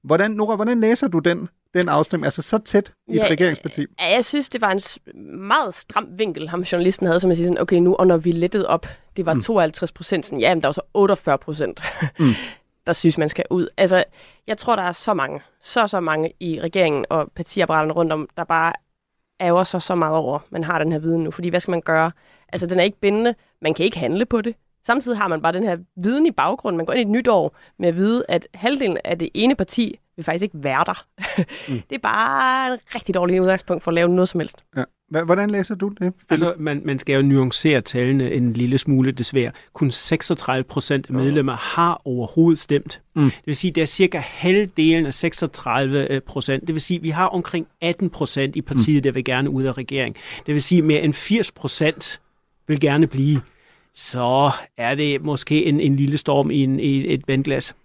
[0.04, 3.86] Hvordan, Nora, hvordan læser du den, den afstemning, altså så tæt i ja, et regeringsparti?
[4.00, 4.82] Ja, jeg synes, det var en
[5.48, 8.32] meget stram vinkel, ham journalisten havde, som at sige sådan, okay, nu, og når vi
[8.32, 9.42] lettede op, det var mm.
[9.42, 11.82] 52 procent, sådan, ja, men der var så 48 procent,
[12.20, 12.32] mm.
[12.88, 13.68] der synes, man skal ud.
[13.78, 14.04] Altså,
[14.48, 18.30] jeg tror, der er så mange, så så mange i regeringen og partiapparaterne rundt om,
[18.38, 18.74] der bare
[19.42, 21.32] ærger sig så meget over, man har den her viden nu.
[21.32, 22.12] Fordi hvad skal man gøre?
[22.54, 23.36] Altså, den er ikke bindende.
[23.62, 24.56] Man kan ikke handle på det.
[24.86, 26.78] Samtidig har man bare den her viden i baggrunden.
[26.78, 29.56] Man går ind i et nyt år med at vide, at halvdelen af det ene
[29.56, 31.06] parti vil faktisk ikke være der.
[31.70, 31.82] Mm.
[31.90, 34.64] det er bare en rigtig dårlig udgangspunkt for at lave noget som helst.
[34.78, 34.84] Ja.
[35.12, 36.14] Hvordan læser du det?
[36.30, 39.52] Altså, man, man skal jo nuancere tallene en lille smule desværre.
[39.74, 43.02] Kun 36 procent af medlemmer har overhovedet stemt.
[43.16, 43.24] Mm.
[43.24, 46.68] Det vil sige, at det er cirka halvdelen af 36 øh, procent.
[46.68, 49.04] Det vil sige, at vi har omkring 18 procent i partiet, mm.
[49.04, 50.16] der vil gerne ud af regering.
[50.46, 52.22] Det vil sige, at mere end 80 procent
[52.68, 53.42] vil gerne blive.
[53.94, 57.76] Så er det måske en, en lille storm i, en, i et vandglas.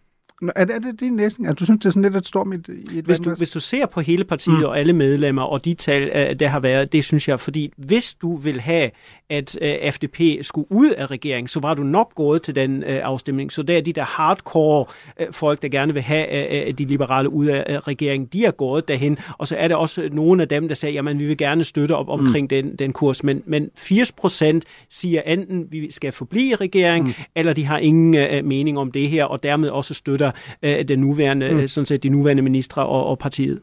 [0.43, 1.49] Er, er det din læsning?
[1.49, 3.35] Altså, du synes, det er sådan lidt et storm i et, i et hvis, du,
[3.35, 4.65] hvis du ser på hele partiet mm.
[4.65, 8.15] og alle medlemmer og de tal, uh, der har været, det synes jeg, fordi hvis
[8.15, 8.91] du vil have,
[9.31, 12.85] at øh, FDP skulle ud af regeringen, så var du nok gået til den uh,
[12.89, 13.53] afstemning.
[13.53, 14.85] Så der er de der hardcore
[15.21, 18.51] uh, folk, der gerne vil have uh, de liberale ud af uh, regeringen, de er
[18.51, 19.19] gået derhen.
[19.39, 21.93] Og så er der også nogle af dem, der sagde, jamen vi vil gerne støtte
[21.93, 22.49] op omkring mm.
[22.49, 23.25] den, den kurs.
[23.25, 27.25] Men, men 80 procent siger enten, vi skal forblive i regeringen, mm.
[27.35, 30.89] eller de har ingen uh, mening om det her, og dermed også støtter støtter øh,
[30.89, 31.67] den nuværende, mm.
[31.67, 33.63] sådan set de nuværende ministre og, og partiet.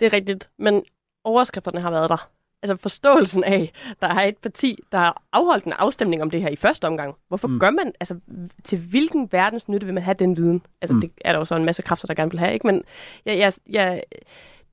[0.00, 0.82] Det er rigtigt, men
[1.24, 2.30] overskrifterne har været der.
[2.62, 6.48] Altså forståelsen af, der er et parti, der har afholdt en afstemning om det her
[6.48, 7.14] i første omgang.
[7.28, 7.58] Hvorfor mm.
[7.58, 8.20] gør man, altså
[8.64, 10.62] til hvilken verdens nytte vil man have den viden?
[10.82, 11.00] Altså mm.
[11.00, 12.66] det er der jo så en masse kræfter, der gerne vil have, ikke?
[12.66, 12.82] Men
[13.24, 14.02] jeg, jeg, jeg,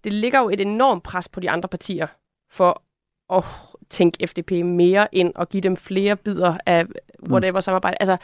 [0.03, 2.07] det ligger jo et enormt pres på de andre partier
[2.51, 2.81] for
[3.33, 3.43] at
[3.89, 7.31] tænke FDP mere ind og give dem flere bidder af mm.
[7.31, 7.61] whatever mm.
[7.61, 7.97] samarbejde.
[7.99, 8.17] Altså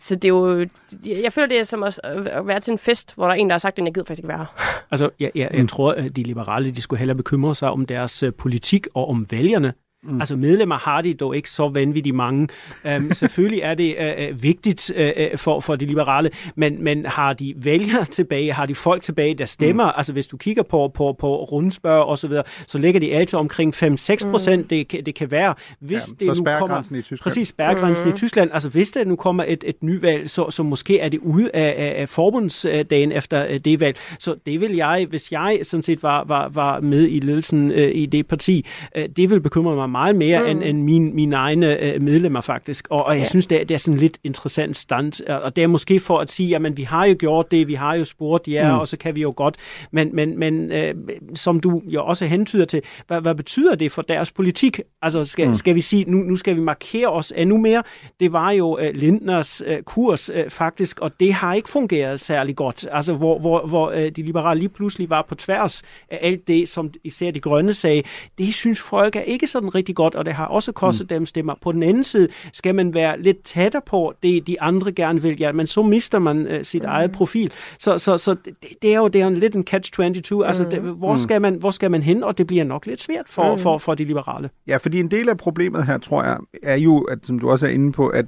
[0.00, 0.66] så det er jo,
[1.04, 2.00] jeg føler, det er som at
[2.44, 4.18] være til en fest, hvor der er en, der har sagt, at jeg gider faktisk
[4.18, 4.46] ikke være her.
[4.90, 8.22] Altså, jeg, jeg, jeg tror, at de liberale de skulle hellere bekymre sig om deres
[8.22, 9.72] øh, politik og om vælgerne.
[10.02, 10.20] Mm.
[10.20, 12.48] Altså medlemmer har de dog ikke så vanvittigt mange.
[12.96, 13.96] Um, selvfølgelig er det
[14.30, 18.74] uh, vigtigt uh, for, for de liberale, men, men har de vælgere tilbage, har de
[18.74, 19.84] folk tilbage, der stemmer?
[19.84, 19.92] Mm.
[19.96, 23.38] Altså hvis du kigger på, på, på rundspørg og så videre, så ligger de altid
[23.38, 24.62] omkring 5-6 procent.
[24.62, 24.68] Mm.
[24.68, 26.80] Det, det kan være, hvis Ja, det nu kommer...
[26.80, 27.20] i Tyskland.
[27.20, 28.14] Præcis, spærregrænsen mm.
[28.14, 28.50] i Tyskland.
[28.52, 31.74] Altså hvis der nu kommer et, et nyvalg, så, så måske er det ude af,
[31.78, 33.96] af, af forbundsdagen efter øh, det valg.
[34.18, 37.90] Så det vil jeg, hvis jeg sådan set var, var, var med i ledelsen øh,
[37.94, 40.48] i det parti, øh, det vil bekymre mig meget mere mm.
[40.48, 42.86] end, end mine, mine egne øh, medlemmer faktisk.
[42.90, 43.28] Og, og jeg ja.
[43.28, 45.28] synes, det er, det er sådan lidt interessant stand.
[45.28, 47.94] Og det er måske for at sige, jamen vi har jo gjort det, vi har
[47.94, 48.80] jo spurgt jer, mm.
[48.80, 49.56] og så kan vi jo godt.
[49.90, 50.94] Men, men, men øh,
[51.34, 54.80] som du jo også hentyder til, hvad, hvad betyder det for deres politik?
[55.02, 55.54] Altså skal, mm.
[55.54, 57.82] skal vi sige, nu, nu skal vi markere os endnu mere?
[58.20, 62.56] Det var jo øh, Lindners øh, kurs øh, faktisk, og det har ikke fungeret særlig
[62.56, 62.86] godt.
[62.92, 66.68] Altså hvor, hvor, hvor øh, de liberale lige pludselig var på tværs af alt det,
[66.68, 68.02] som især de grønne sagde.
[68.38, 71.08] Det synes folk er ikke sådan rigtig godt, og det har også kostet mm.
[71.08, 71.54] dem stemmer.
[71.62, 75.36] På den anden side skal man være lidt tættere på det, de andre gerne vil.
[75.40, 76.88] Ja, men så mister man øh, sit mm.
[76.88, 77.50] eget profil.
[77.78, 80.46] Så, så, så det, det er jo det er jo en lidt en catch-22.
[80.46, 82.24] Altså, det, hvor, skal man, hvor skal man hen?
[82.24, 83.58] Og det bliver nok lidt svært for, mm.
[83.58, 84.50] for, for de liberale.
[84.66, 87.66] Ja, fordi en del af problemet her, tror jeg, er jo, at, som du også
[87.66, 88.26] er inde på, at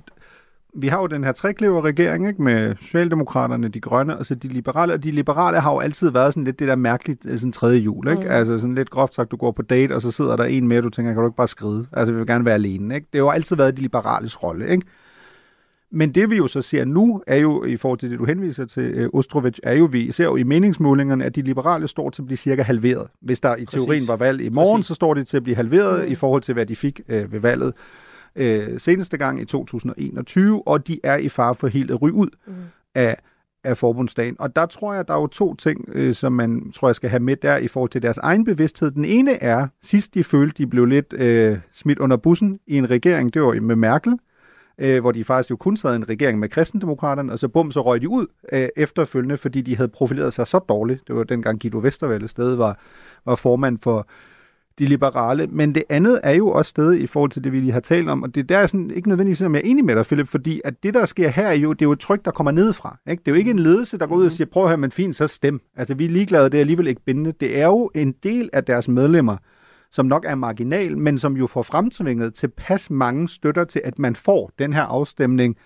[0.74, 4.92] vi har jo den her trekløver-regering, ikke, med Socialdemokraterne, de grønne og så de liberale,
[4.92, 7.78] og de liberale har jo altid været sådan lidt det der mærkeligt, øh, sådan tredje
[7.78, 8.22] jul, ikke?
[8.22, 8.30] Mm.
[8.30, 10.76] Altså sådan lidt groft sagt, du går på date, og så sidder der en med,
[10.76, 11.86] og du tænker, kan du ikke bare skride?
[11.92, 13.06] Altså, vi vil gerne være alene, ikke?
[13.12, 14.86] Det har jo altid været de liberales rolle, ikke?
[15.94, 18.64] Men det vi jo så ser nu, er jo i forhold til det, du henviser
[18.64, 22.22] til, øh, Ostrovic, er jo, vi ser jo i meningsmålingerne, at de liberale står til
[22.22, 23.06] at blive cirka halveret.
[23.20, 23.82] Hvis der i Præcis.
[23.82, 24.86] teorien var valg i morgen, Præcis.
[24.88, 26.12] så står de til at blive halveret Mm.
[26.12, 27.72] i forhold til, hvad de fik øh, ved valget
[28.36, 32.28] øh, seneste gang i 2021, og de er i fare for helt at ryge ud
[32.46, 32.52] Mm.
[32.94, 33.16] af,
[33.64, 34.36] af forbundsdagen.
[34.38, 37.10] Og der tror jeg, der er jo to ting, øh, som man tror jeg skal
[37.10, 38.90] have med der i forhold til deres egen bevidsthed.
[38.90, 42.90] Den ene er, sidst de følte, de blev lidt øh, smidt under bussen i en
[42.90, 44.18] regering, det var med Merkel,
[44.78, 47.72] øh, hvor de faktisk jo kun sad i en regering med kristendemokraterne, og så bum,
[47.72, 51.00] så røg de ud øh, efterfølgende, fordi de havde profileret sig så dårligt.
[51.06, 52.78] Det var dengang Guido Westerwelle stadig var,
[53.24, 54.06] var formand for
[54.78, 55.46] de liberale.
[55.46, 58.08] Men det andet er jo også stadig i forhold til det, vi lige har talt
[58.08, 60.28] om, og det der er sådan, ikke nødvendigvis, om jeg er enig med dig, Philip,
[60.28, 62.50] fordi at det, der sker her, er jo, det er jo et tryk, der kommer
[62.50, 62.98] nedefra.
[63.10, 63.20] Ikke?
[63.20, 64.90] Det er jo ikke en ledelse, der går ud og siger, prøv at høre, men
[64.90, 65.60] fint, så stem.
[65.76, 67.32] Altså, vi er ligeglade, det er alligevel ikke bindende.
[67.40, 69.36] Det er jo en del af deres medlemmer,
[69.90, 74.16] som nok er marginal, men som jo får fremtvinget tilpas mange støtter til, at man
[74.16, 75.56] får den her afstemning.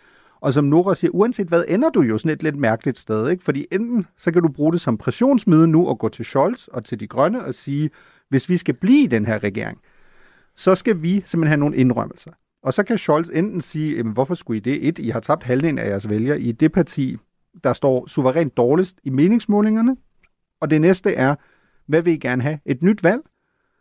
[0.40, 3.28] Og som Nora siger, uanset hvad, ender du jo sådan et lidt mærkeligt sted.
[3.28, 3.44] Ikke?
[3.44, 6.84] Fordi enten så kan du bruge det som pressionsmiddel nu og gå til Scholz og
[6.84, 7.90] til de grønne og sige,
[8.28, 9.78] hvis vi skal blive i den her regering,
[10.56, 12.30] så skal vi simpelthen have nogle indrømmelser.
[12.62, 14.88] Og så kan Scholz enten sige, jamen, hvorfor skulle I det?
[14.88, 17.16] Et, I har tabt halvdelen af jeres vælgere i det parti,
[17.64, 19.96] der står suverænt dårligst i meningsmålingerne.
[20.60, 21.34] Og det næste er,
[21.86, 22.58] hvad vil I gerne have?
[22.66, 23.20] Et nyt valg?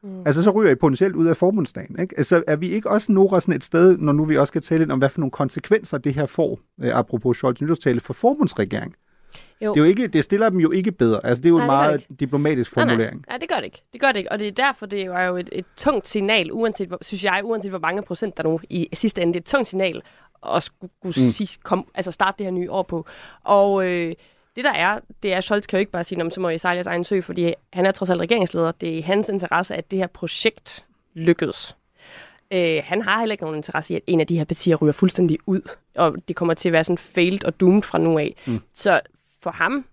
[0.04, 0.22] Mm.
[0.26, 2.00] Altså, så ryger I potentielt ud af forbundsdagen.
[2.00, 2.18] Ikke?
[2.18, 4.80] Altså, er vi ikke også Nora sådan et sted, når nu vi også skal tale
[4.80, 8.96] lidt om, hvad for nogle konsekvenser det her får, øh, apropos Scholz nytårstale, for forbundsregering?
[9.62, 9.74] Jo.
[9.74, 11.26] Det, er jo ikke, det stiller dem jo ikke bedre.
[11.26, 13.16] Altså, det er jo Nej, en meget diplomatisk Nej, formulering.
[13.16, 13.82] nej, nej, det gør det ikke.
[13.94, 16.52] Det gør det ikke, og det er derfor, det er jo et, et tungt signal,
[16.52, 19.42] uanset, hvor, synes jeg, uanset hvor mange procent der nu i sidste ende, det er
[19.42, 20.02] et tungt signal
[20.56, 21.32] at skulle, skulle mm.
[21.32, 23.06] sige, kom, altså starte det her nye år på.
[23.44, 24.14] Og øh,
[24.56, 26.40] det der er, det er, at Scholz kan jo ikke bare sige, "Nå, men så
[26.42, 28.72] må I sejle jeres egen sø, fordi han er trods alt regeringsleder.
[28.72, 31.76] Det er i hans interesse, at det her projekt lykkedes.
[32.52, 34.94] Øh, han har heller ikke nogen interesse i, at en af de her partier ryger
[34.94, 35.62] fuldstændig ud,
[35.96, 38.36] og det kommer til at være sådan failed og doomed fra nu af.
[38.46, 38.62] Mm.
[38.74, 39.02] Så
[39.46, 39.86] for ham,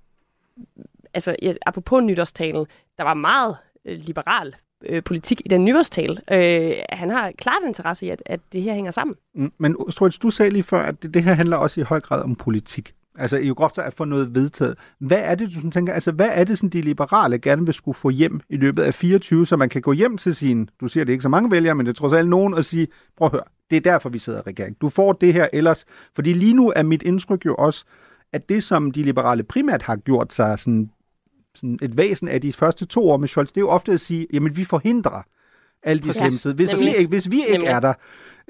[1.15, 1.37] altså
[1.67, 2.67] apropos nytårstalen,
[2.99, 6.21] der var meget øh, liberal øh, politik i den nytårstale.
[6.33, 9.17] Øh, han har klart interesse i, at, at det her hænger sammen.
[9.35, 12.01] Mm, Men Struits, du sagde lige før, at det, det her handler også i høj
[12.01, 12.95] grad om politik.
[13.19, 14.79] Altså i groft at få noget vedtaget.
[14.99, 17.75] Hvad er det, du sådan tænker, altså hvad er det, sådan, de liberale gerne vil
[17.75, 20.87] skulle få hjem i løbet af 24, så man kan gå hjem til sin, du
[20.89, 23.27] siger, det ikke så mange vælgere, men det er trods alt nogen, og sige, prøv
[23.27, 24.81] at høre, det er derfor, vi sidder i regering.
[24.81, 25.85] Du får det her ellers,
[26.15, 27.85] fordi lige nu er mit indtryk jo også,
[28.33, 30.91] at det, som de liberale primært har gjort sig sådan,
[31.55, 34.01] sådan et væsen af de første to år med Scholz, det er jo ofte at
[34.01, 35.23] sige, jamen vi forhindrer
[35.83, 36.53] alle de slemmeste.
[36.53, 37.69] Hvis, vi ikke, hvis vi ikke Nemlig.
[37.69, 37.95] er der,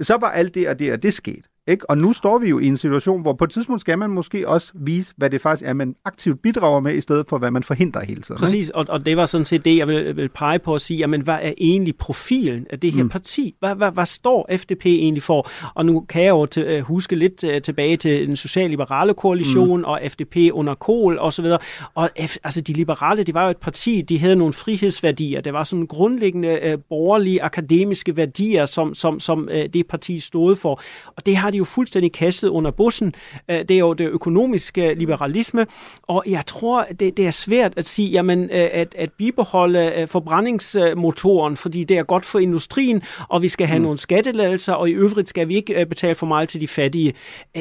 [0.00, 1.44] så var alt det og det og det sket.
[1.68, 1.90] Ikke?
[1.90, 4.48] Og nu står vi jo i en situation, hvor på et tidspunkt skal man måske
[4.48, 7.62] også vise, hvad det faktisk er, man aktivt bidrager med, i stedet for, hvad man
[7.62, 8.38] forhindrer hele tiden.
[8.38, 10.98] Præcis, og, og det var sådan set det, jeg vil, vil pege på at sige,
[10.98, 13.08] jamen hvad er egentlig profilen af det her mm.
[13.08, 13.54] parti?
[13.58, 15.50] Hvad, hvad, hvad står FDP egentlig for?
[15.74, 19.78] Og nu kan jeg jo til, øh, huske lidt uh, tilbage til den socialliberale koalition
[19.78, 19.84] mm.
[19.84, 21.58] og FDP under Kohl og så videre.
[21.94, 25.40] Og F, altså de liberale, det var jo et parti, de havde nogle frihedsværdier.
[25.40, 30.56] Det var sådan grundlæggende uh, borgerlige, akademiske værdier, som, som, som uh, det parti stod
[30.56, 30.80] for.
[31.16, 33.14] Og det har de jo fuldstændig kastet under bussen.
[33.50, 35.66] Øh, det er jo det økonomiske liberalisme,
[36.02, 40.08] og jeg tror, det, det er svært at sige, jamen, øh, at, at bibeholde øh,
[40.08, 43.82] forbrændingsmotoren, fordi det er godt for industrien, og vi skal have mm.
[43.82, 47.12] nogle skatteladelser, og i øvrigt skal vi ikke betale for meget til de fattige.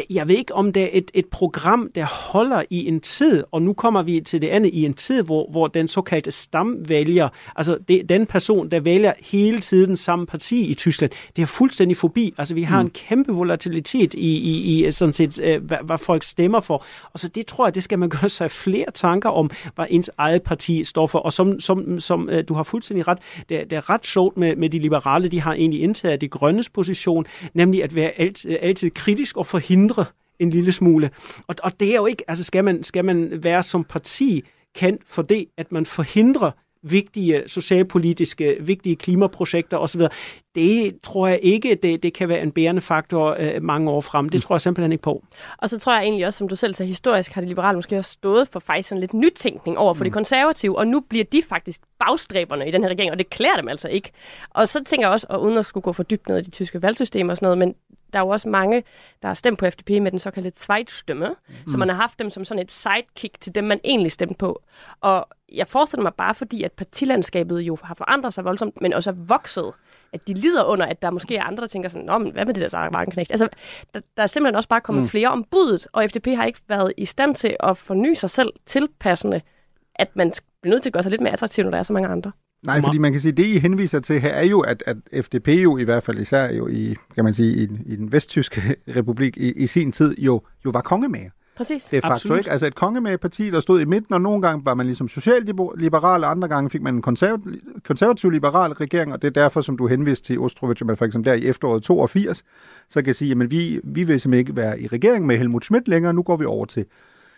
[0.10, 3.62] Jeg ved ikke, om det er et, et program, der holder i en tid, og
[3.62, 7.78] nu kommer vi til det andet, i en tid, hvor, hvor den såkaldte stamvælger, altså
[7.88, 12.34] det, den person, der vælger hele tiden samme parti i Tyskland, det er fuldstændig forbi.
[12.38, 12.86] Altså vi har mm.
[12.86, 16.86] en kæmpe volatilitet i, i, i øh, sådan set, øh, hvad, hvad folk stemmer for.
[17.14, 20.12] Og så det tror jeg, det skal man gøre sig flere tanker om, hvad ens
[20.18, 21.20] eget parti står for.
[21.20, 24.56] Og som, som, som øh, du har fuldstændig ret, det, det er ret sjovt med,
[24.56, 28.56] med de liberale, de har egentlig indtaget det grønnes position, nemlig at være alt, øh,
[28.62, 30.06] altid kritisk og forhindre
[30.40, 31.10] en lille smule.
[31.48, 34.44] Og, og det er jo ikke, altså skal man, skal man være som parti
[34.76, 36.52] kendt for det, at man forhindrer
[36.84, 40.02] vigtige socialpolitiske, vigtige klimaprojekter osv.
[40.56, 44.30] Det tror jeg ikke, det, det kan være en bærende faktor øh, mange år frem.
[44.30, 44.42] Det mm.
[44.42, 45.24] tror jeg simpelthen ikke på.
[45.58, 47.98] Og så tror jeg egentlig også, som du selv sagde, historisk har de liberale måske
[47.98, 50.10] også stået for faktisk sådan lidt nytænkning over for mm.
[50.10, 53.56] de konservative, og nu bliver de faktisk bagstræberne i den her regering, og det klæder
[53.56, 54.12] dem altså ikke.
[54.50, 56.52] Og så tænker jeg også, og uden at skulle gå for dybt ned i de
[56.52, 57.76] tyske valgsystemer og sådan noget, men
[58.14, 58.84] der er jo også mange,
[59.22, 61.56] der har stemt på FDP med den såkaldte Zweitstemme, mm.
[61.68, 64.62] så man har haft dem som sådan et sidekick til dem, man egentlig stemte på.
[65.02, 69.10] Og jeg forestiller mig bare, fordi at partilandskabet jo har forandret sig voldsomt, men også
[69.10, 69.72] er vokset,
[70.14, 72.46] at de lider under, at der måske er andre, der tænker sådan, Nå, men hvad
[72.46, 73.48] med det der Sarah Altså,
[73.94, 75.10] der, der er simpelthen også bare kommet mm.
[75.10, 78.54] flere om budet, og FDP har ikke været i stand til at forny sig selv
[78.66, 79.42] tilpassende,
[79.96, 81.94] at man bliver nødt til at gøre sig lidt mere attraktiv, når der er så
[81.94, 82.32] mange andre.
[82.66, 85.48] Nej, fordi man kan sige, det I henviser til her er jo, at, at FDP
[85.48, 88.62] jo i hvert fald især jo i, kan man sige, i, i den vesttyske
[88.98, 91.30] republik i, i sin tid jo, jo var kongemager.
[91.62, 91.84] Præcis.
[91.84, 92.52] Det er faktisk ikke.
[92.52, 96.32] Altså et kongemagerparti, der stod i midten, og nogle gange var man ligesom socialliberal, og
[96.32, 97.52] andre gange fik man en konservativ,
[97.84, 101.32] konservativ liberal regering, og det er derfor, som du henviste til Ostrovic, man for eksempel
[101.32, 102.44] der i efteråret 82,
[102.90, 105.88] så kan sige, at vi, vi vil simpelthen ikke være i regering med Helmut Schmidt
[105.88, 106.86] længere, nu går vi over til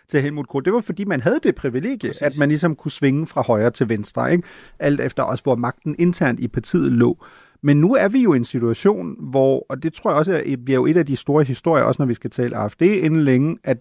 [0.08, 0.64] til Helmut Kohl.
[0.64, 2.22] Det var fordi, man havde det privilegie, Præcis.
[2.22, 4.44] at man ligesom kunne svinge fra højre til venstre, ikke?
[4.78, 7.18] alt efter også, hvor magten internt i partiet lå.
[7.64, 10.56] Men nu er vi jo i en situation, hvor, og det tror jeg også er,
[10.64, 13.58] bliver jo et af de store historier, også når vi skal tale AFD inden længe,
[13.64, 13.78] at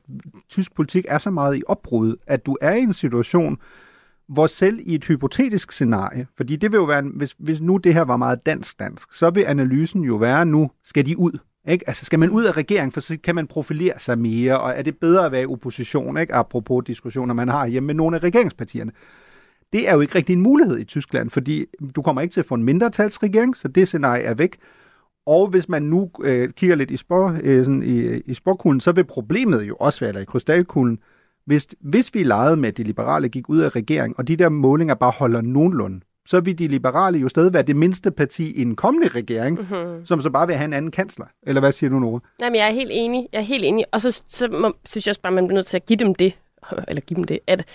[0.49, 3.57] tysk politik er så meget i opbrud, at du er i en situation,
[4.27, 7.93] hvor selv i et hypotetisk scenarie, fordi det vil jo være, hvis, hvis nu det
[7.93, 11.39] her var meget dansk-dansk, så vil analysen jo være, nu skal de ud.
[11.67, 11.87] Ikke?
[11.87, 14.81] Altså skal man ud af regeringen, for så kan man profilere sig mere, og er
[14.81, 16.33] det bedre at være i opposition, ikke?
[16.33, 18.91] apropos diskussioner, man har hjemme med nogle af regeringspartierne.
[19.73, 22.45] Det er jo ikke rigtig en mulighed i Tyskland, fordi du kommer ikke til at
[22.45, 24.57] få en mindretalsregering, så det scenarie er væk.
[25.25, 28.91] Og hvis man nu øh, kigger lidt i, spor, øh, sådan i, i sporkuglen, så
[28.91, 30.99] vil problemet jo også være, eller i krystalkuglen,
[31.45, 34.49] hvis, hvis vi legede med, at de liberale gik ud af regeringen, og de der
[34.49, 38.61] målinger bare holder nogenlunde, så vil de liberale jo stadig være det mindste parti i
[38.61, 40.05] en kommende regering, mm-hmm.
[40.05, 41.25] som så bare vil have en anden kansler.
[41.43, 42.19] Eller hvad siger du, Nora?
[42.41, 43.27] Jamen, jeg er helt enig.
[43.33, 43.85] Jeg er helt enig.
[43.91, 46.15] Og så, så må, synes jeg også bare, man bliver nødt til at give dem
[46.15, 46.37] det,
[46.87, 47.65] eller give dem det, at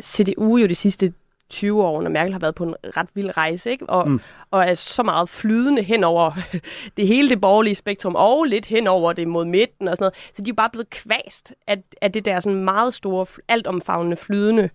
[0.00, 1.12] CDU jo de sidste
[1.52, 3.90] 20 år, når Merkel har været på en ret vild rejse, ikke?
[3.90, 4.20] Og, mm.
[4.50, 6.32] og er så meget flydende hen over
[6.96, 10.14] det hele det borgerlige spektrum, og lidt hen over det mod midten og sådan noget.
[10.32, 14.70] Så de er bare blevet kvæst af, af det der sådan meget store, altomfavnende, flydende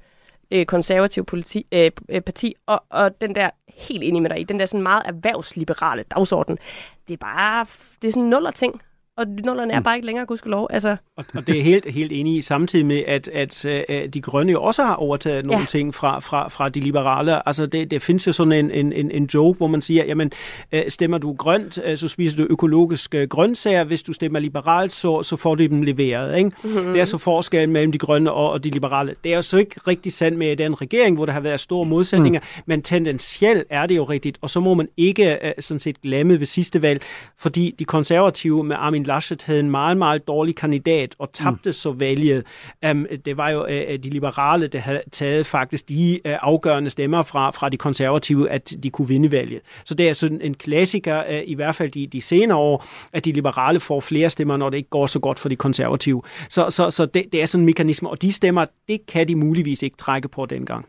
[0.52, 4.44] øh, konservative politi, øh, øh, parti, og, og den der, helt enig med dig i,
[4.44, 6.58] den der sådan meget erhvervsliberale dagsorden,
[7.08, 7.66] det er bare,
[8.02, 8.82] det er sådan nuller ting
[9.18, 9.84] og nullerne er mm.
[9.84, 10.68] bare ikke længere, gudskelov.
[10.70, 10.96] Altså.
[11.16, 14.52] Og, og det er helt, helt enig i, samtidig med, at, at, at de grønne
[14.52, 15.66] jo også har overtaget nogle ja.
[15.66, 17.48] ting fra, fra, fra de liberale.
[17.48, 20.32] Altså, det, det findes jo sådan en, en, en, en joke, hvor man siger, jamen,
[20.72, 23.84] øh, stemmer du grønt, øh, så spiser du økologiske grøntsager.
[23.84, 26.38] Hvis du stemmer liberalt, så, så får du dem leveret.
[26.38, 26.52] Ikke?
[26.64, 26.94] Mm-hmm.
[26.94, 29.16] Det er så forskellen mellem de grønne og, og de liberale.
[29.24, 31.86] Det er jo så ikke rigtig sandt med den regering, hvor der har været store
[31.86, 32.64] modsætninger, mm.
[32.66, 34.38] men tendensielt er det jo rigtigt.
[34.42, 37.02] Og så må man ikke sådan set glemme ved sidste valg,
[37.38, 41.74] fordi de konservative med Armin Laschet havde en meget, meget dårlig kandidat og tabte mm.
[41.74, 42.44] så valget.
[42.92, 43.70] Um, det var jo uh,
[44.04, 48.74] de liberale, der havde taget faktisk de uh, afgørende stemmer fra, fra de konservative, at
[48.84, 49.62] de kunne vinde valget.
[49.86, 53.26] Så det er sådan en klassiker, uh, i hvert fald de, de senere år, at
[53.26, 56.22] de liberale får flere stemmer, når det ikke går så godt for de konservative.
[56.50, 59.36] Så, så, så det, det er sådan en mekanisme, og de stemmer, det kan de
[59.36, 60.86] muligvis ikke trække på dengang.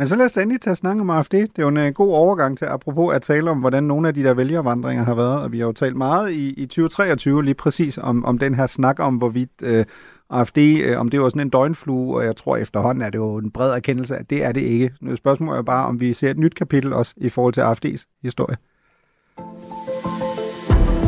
[0.00, 1.32] Men så lad os da endelig tage snakke om AFD.
[1.32, 4.14] Det er jo en uh, god overgang til, apropos at tale om, hvordan nogle af
[4.14, 5.42] de der vælgervandringer har været.
[5.42, 8.66] Og vi har jo talt meget i, i 2023 lige præcis om, om den her
[8.66, 9.84] snak om, hvorvidt øh,
[10.30, 13.36] AFD, øh, om det var sådan en døgnflue, og jeg tror efterhånden er det jo
[13.36, 14.90] en bred erkendelse, at det er det ikke.
[15.00, 18.18] Nu spørgsmålet er bare, om vi ser et nyt kapitel også i forhold til AFD's
[18.22, 18.56] historie.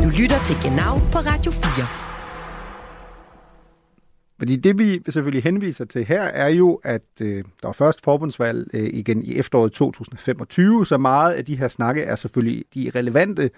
[0.03, 2.02] Du lytter til Genau på Radio 4.
[4.39, 8.67] Fordi det, vi selvfølgelig henviser til her, er jo, at øh, der var først forbundsvalg
[8.73, 13.49] øh, igen i efteråret 2025, så meget af de her snakke er selvfølgelig de relevante,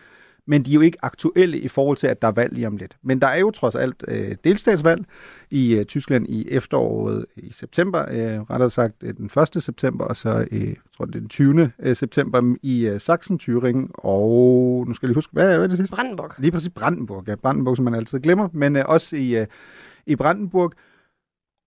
[0.47, 2.78] men de er jo ikke aktuelle i forhold til, at der er valg lige om
[2.78, 2.97] lidt.
[3.03, 5.05] Men der er jo trods alt øh, delstatsvalg
[5.51, 9.63] i øh, Tyskland i efteråret i september, øh, rettere sagt øh, den 1.
[9.63, 11.71] september, og så øh, jeg tror, det er den 20.
[11.80, 15.67] Øh, september i øh, Sachsen, Thüringen, og nu skal jeg lige huske, hvad, hvad er
[15.67, 15.95] det sidste?
[15.95, 16.32] Brandenburg.
[16.38, 19.45] Lige præcis Brandenburg, ja, Brandenburg, som man altid glemmer, men øh, også i, øh,
[20.07, 20.71] i Brandenburg.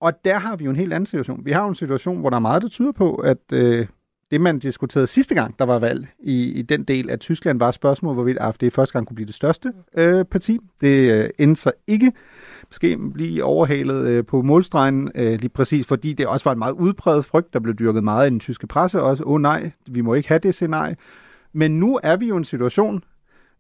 [0.01, 1.45] Og der har vi jo en helt anden situation.
[1.45, 3.86] Vi har jo en situation, hvor der er meget, der tyder på, at øh,
[4.30, 7.70] det, man diskuterede sidste gang, der var valg i, i den del af Tyskland, var
[7.70, 10.59] spørgsmålet, hvorvidt AfD første gang kunne blive det største øh, parti.
[10.80, 12.12] Det øh, endte sig ikke.
[12.68, 16.72] Måske blive overhalet øh, på målstregen, øh, lige præcis fordi det også var en meget
[16.72, 19.24] udpræget frygt, der blev dyrket meget i den tyske presse også.
[19.24, 20.97] Åh oh, nej, vi må ikke have det scenarie.
[21.53, 23.05] Men nu er vi jo i en situation,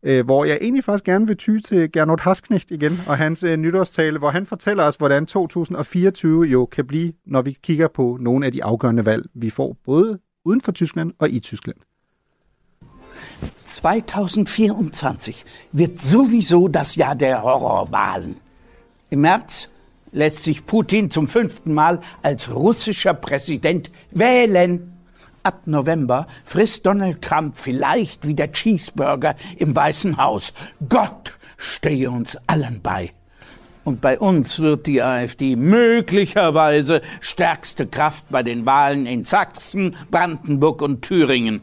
[0.02, 3.56] øh, hvor jeg egentlig faktisk gerne vil ty til Gernot Hasknecht igen, og hans øh,
[3.56, 8.46] nytårstale, hvor han fortæller os, hvordan 2024 jo kan blive, når vi kigger på nogle
[8.46, 11.76] af de afgørende valg, vi får, både uden for Tyskland og i Tyskland.
[13.64, 18.36] 2024 wird sowieso das Jahr der Horrorwahlen.
[19.10, 19.68] Im März
[20.12, 24.97] lässt sich Putin zum fünften Mal als russischer Präsident wählen.
[25.42, 30.52] Ab November frisst Donald Trump vielleicht wieder Cheeseburger im Weißen Haus.
[30.88, 33.12] Gott stehe uns allen bei.
[33.84, 40.82] Und bei uns wird die AfD möglicherweise stärkste Kraft bei den Wahlen in Sachsen, Brandenburg
[40.82, 41.62] und Thüringen.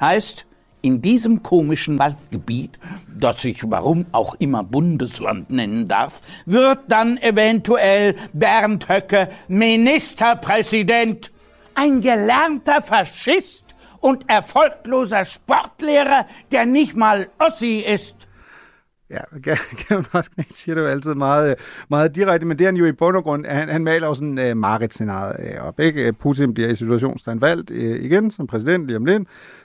[0.00, 0.46] Heißt,
[0.80, 2.78] in diesem komischen Waldgebiet,
[3.12, 11.32] das sich warum auch immer Bundesland nennen darf, wird dann eventuell Bernd Höcke Ministerpräsident.
[11.78, 18.26] Ein gelernter Faschist und erfolgloser Sportlehrer, der nicht mal Ossi ist.
[19.10, 19.20] Ja,
[19.88, 21.56] Gavin Masknek siger det jo altid meget,
[21.90, 24.14] meget direkte, men det er han jo i bund og grund, han, han maler jo
[24.14, 28.96] sådan uh, Marit-scenariet, og begge Putin bliver i situationstegn valgt uh, igen som præsident lige
[28.96, 29.22] om lidt,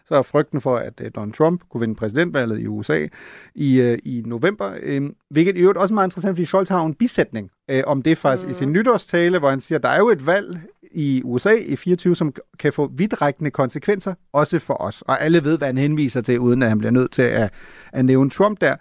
[0.08, 3.08] så er frygten for, at uh, Donald Trump kunne vinde præsidentvalget i USA
[3.56, 6.86] i, uh, i november, uh, hvilket i øvrigt også er meget interessant, fordi Scholz har
[6.86, 8.52] en bisætning uh, om det faktisk mm.
[8.52, 10.60] i sin nytårstale, hvor han siger, at der er jo et valg
[10.94, 15.02] i USA i 24, som kan få vidtrækkende konsekvenser, også for os.
[15.02, 17.54] Og alle ved, hvad han henviser til, uden at han bliver nødt til at,
[17.94, 18.76] at nævne Trump der.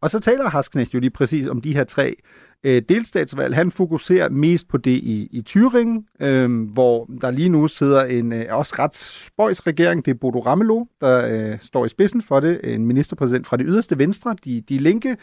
[0.00, 2.16] Og så taler Hasknecht jo lige præcis om de her tre
[2.64, 3.54] øh, delstatsvalg.
[3.54, 8.32] Han fokuserer mest på det i, i Thüringen, øh, hvor der lige nu sidder en
[8.32, 10.04] øh, også ret spøjs regering.
[10.04, 12.74] Det er Bodo Ramelow, der øh, står i spidsen for det.
[12.74, 15.16] En ministerpræsident fra det yderste venstre, de, de linke.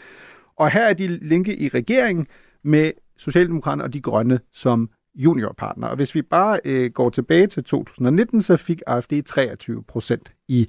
[0.56, 2.26] Og her er de linke i regeringen
[2.64, 5.86] med Socialdemokraterne og de grønne som juniorpartner.
[5.86, 10.68] Og hvis vi bare øh, går tilbage til 2019, så fik AfD 23 procent i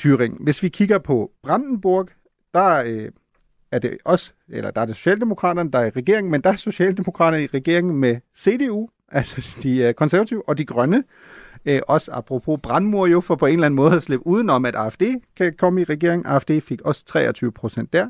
[0.00, 0.44] Thüringen.
[0.44, 2.08] Hvis vi kigger på Brandenburg,
[2.54, 3.10] der øh,
[3.70, 6.56] er det også, eller der er det Socialdemokraterne, der er i regeringen, men der er
[6.56, 11.04] Socialdemokraterne i regeringen med CDU, altså de øh, konservative, og de grønne.
[11.66, 14.76] Øh, også apropos brandmur jo, for på en eller anden måde at slippe udenom, at
[14.76, 15.02] AFD
[15.36, 16.26] kan komme i regeringen.
[16.26, 18.08] AFD fik også 23 procent der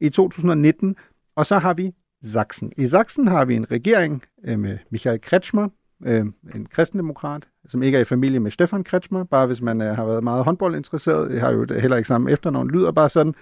[0.00, 0.96] i 2019.
[1.36, 1.92] Og så har vi
[2.24, 2.72] Sachsen.
[2.76, 5.68] I Sachsen har vi en regering øh, med Michael Kretschmer,
[6.06, 9.96] øh, en kristendemokrat, som ikke er i familie med Stefan Kretschmer, bare hvis man øh,
[9.96, 11.32] har været meget håndboldinteresseret.
[11.32, 13.34] Jeg har jo øh, heller ikke samme efternavn, lyder bare sådan.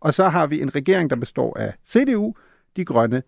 [0.00, 2.34] Og så har vi en regering, der består af CDU,
[2.76, 3.22] De Grønne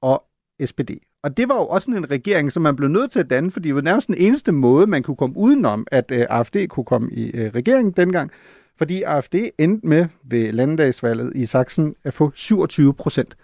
[0.00, 0.24] og
[0.64, 0.90] SPD.
[1.22, 3.68] Og det var jo også en regering, som man blev nødt til at danne, fordi
[3.68, 7.10] det var nærmest den eneste måde, man kunne komme udenom, at øh, AFD kunne komme
[7.12, 8.30] i øh, regeringen dengang.
[8.76, 13.36] Fordi AFD endte med ved landdagsvalget i Sachsen at få 27 procent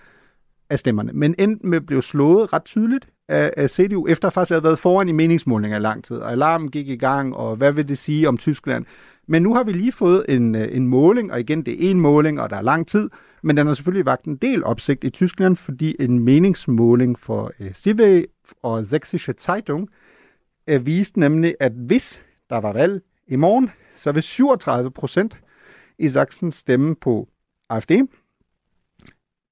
[0.70, 4.50] af stemmerne, men endte med at blive slået ret tydeligt af, af CDU, efter faktisk
[4.50, 7.72] havde været foran i meningsmålinger i lang tid, og alarmen gik i gang, og hvad
[7.72, 8.84] vil det sige om Tyskland?
[9.26, 12.00] Men nu har vi lige fået en, øh, en måling, og igen, det er en
[12.00, 13.10] måling, og der er lang tid,
[13.42, 17.66] men den har selvfølgelig vagt en del opsigt i Tyskland, fordi en meningsmåling for øh,
[17.66, 18.26] uh, Sive
[18.62, 19.88] og Sächsische Zeitung
[20.72, 25.36] uh, viste nemlig, at hvis der var valg i morgen, så vil 37 procent
[25.98, 27.28] i Sachsen stemme på
[27.70, 27.90] AfD,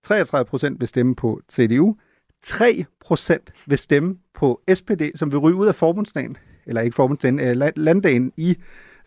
[0.03, 1.97] 33 procent vil stemme på CDU,
[2.43, 6.37] 3 procent vil stemme på SPD, som vil ryge ud af forbundsdagen,
[6.67, 8.57] eller ikke forbundsdagen, øh, uh, landdagen i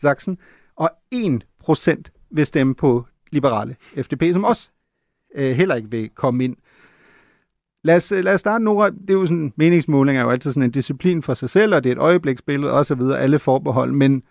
[0.02, 0.38] Sachsen,
[0.76, 4.70] og 1% vil stemme på liberale FDP, som også
[5.36, 6.56] øh, heller ikke vil komme ind.
[7.84, 8.90] Lad os, øh, lad os starte, Nora.
[8.90, 11.84] Det er jo sådan, meningsmåling er jo altid sådan en disciplin for sig selv, og
[11.84, 14.24] det er et øjebliksbillede og så videre, alle forbehold, men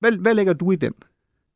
[0.00, 0.94] hvad, hvad lægger du i den?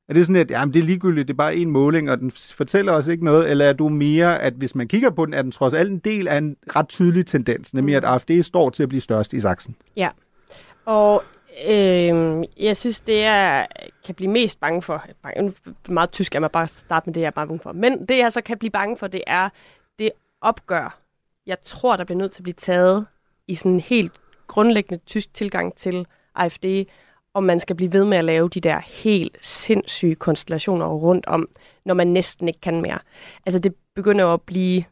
[0.09, 2.31] Er det sådan, at jamen, det er ligegyldigt, det er bare en måling, og den
[2.31, 5.43] fortæller os ikke noget, eller er du mere, at hvis man kigger på den, er
[5.43, 8.83] den trods alt en del af en ret tydelig tendens, nemlig at AfD står til
[8.83, 9.77] at blive størst i Sachsen?
[9.97, 10.09] Ja,
[10.85, 11.23] og
[11.67, 13.67] Øh, jeg synes, det jeg
[14.05, 15.05] kan blive mest bange for,
[15.89, 18.33] meget tysk er man bare starte med det, jeg er bange for, men det jeg
[18.33, 19.49] så kan blive bange for, det er
[19.99, 21.01] det opgør,
[21.47, 23.07] jeg tror, der bliver nødt til at blive taget
[23.49, 24.13] i sådan en helt
[24.47, 26.65] grundlæggende tysk tilgang til AFD,
[27.35, 31.49] om man skal blive ved med at lave de der helt sindssyge konstellationer rundt om,
[31.85, 32.99] når man næsten ikke kan mere.
[33.47, 34.85] Altså det begynder jo at blive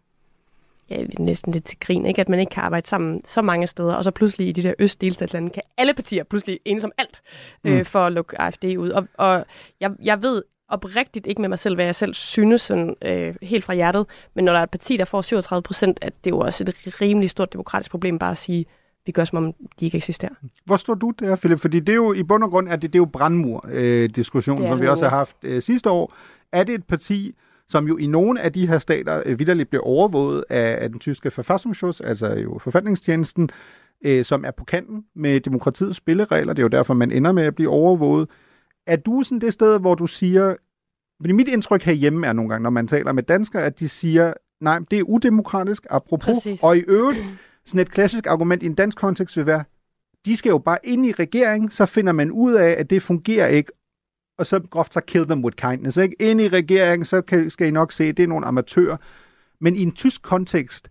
[0.91, 2.21] ja, næsten lidt til grin, ikke?
[2.21, 4.75] at man ikke kan arbejde sammen så mange steder, og så pludselig i de der
[4.79, 7.23] østdelstatslande kan alle partier pludselig enes om alt
[7.65, 7.85] øh, mm.
[7.85, 8.91] for at lukke AFD ud.
[8.91, 9.45] Og, og
[9.81, 13.65] jeg, jeg ved oprigtigt ikke med mig selv, hvad jeg selv synes sådan, øh, helt
[13.65, 16.35] fra hjertet, men når der er et parti, der får 37 procent, at det er
[16.37, 18.67] jo også et rimelig stort demokratisk problem bare at sige,
[19.07, 20.33] vi gør som om de ikke eksisterer.
[20.65, 21.61] Hvor står du der, Philip?
[21.61, 24.69] Fordi det er jo i bund og grund, at det, det er jo brandmur-diskussionen, øh,
[24.69, 26.13] som vi også har haft øh, sidste år.
[26.53, 27.35] Er det et parti,
[27.69, 30.99] som jo i nogle af de her stater øh, vidderligt bliver overvåget af, af den
[30.99, 33.51] tyske Verfassungsschutz, altså jo forfatningstjenesten,
[34.05, 36.53] øh, som er på kanten med demokratiets spilleregler.
[36.53, 38.29] Det er jo derfor, man ender med at blive overvåget.
[38.87, 40.55] Er du sådan det sted, hvor du siger,
[41.21, 44.33] fordi mit indtryk herhjemme er nogle gange, når man taler med danskere, at de siger,
[44.61, 46.35] nej, det er udemokratisk, apropos.
[46.35, 46.63] Præcis.
[46.63, 47.21] Og i øvrigt,
[47.67, 49.65] sådan et klassisk argument i en dansk kontekst vil være,
[50.25, 53.47] de skal jo bare ind i regeringen, så finder man ud af, at det fungerer
[53.47, 53.73] ikke,
[54.39, 55.97] og så groft så kill them with kindness.
[55.97, 56.17] Ikke?
[56.21, 58.97] Ind i regeringen, så kan, skal I nok se, at det er nogle amatører.
[59.61, 60.89] Men i en tysk kontekst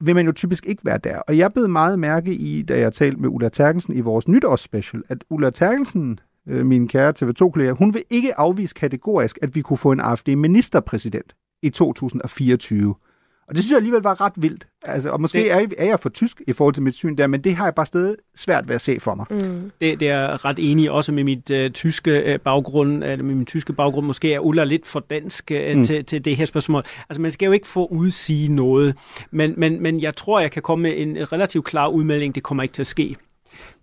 [0.00, 1.18] vil man jo typisk ikke være der.
[1.18, 5.02] Og jeg blev meget mærke i, da jeg talte med Ulla Terkelsen i vores nytårsspecial,
[5.08, 9.76] at Ulla Terkelsen, øh, min kære TV2-kollega, hun vil ikke afvise kategorisk, at vi kunne
[9.76, 12.94] få en AFD-ministerpræsident i 2024.
[13.48, 14.66] Og det synes jeg alligevel var ret vildt.
[14.82, 17.26] Altså, og måske det, er, er jeg for tysk i forhold til mit syn der,
[17.26, 19.26] men det har jeg bare stadig svært ved at se for mig.
[19.30, 19.70] Mm.
[19.80, 23.46] Det, det er ret enig også med mit uh, tyske uh, baggrund, eller med min
[23.46, 24.06] tyske baggrund.
[24.06, 25.84] Måske er Ulla lidt for dansk uh, mm.
[25.84, 26.82] til, til det her spørgsmål.
[27.08, 28.96] Altså, man skal jo ikke få udsige noget,
[29.30, 32.34] men, men, men jeg tror, jeg kan komme med en relativt klar udmelding.
[32.34, 33.16] Det kommer ikke til at ske.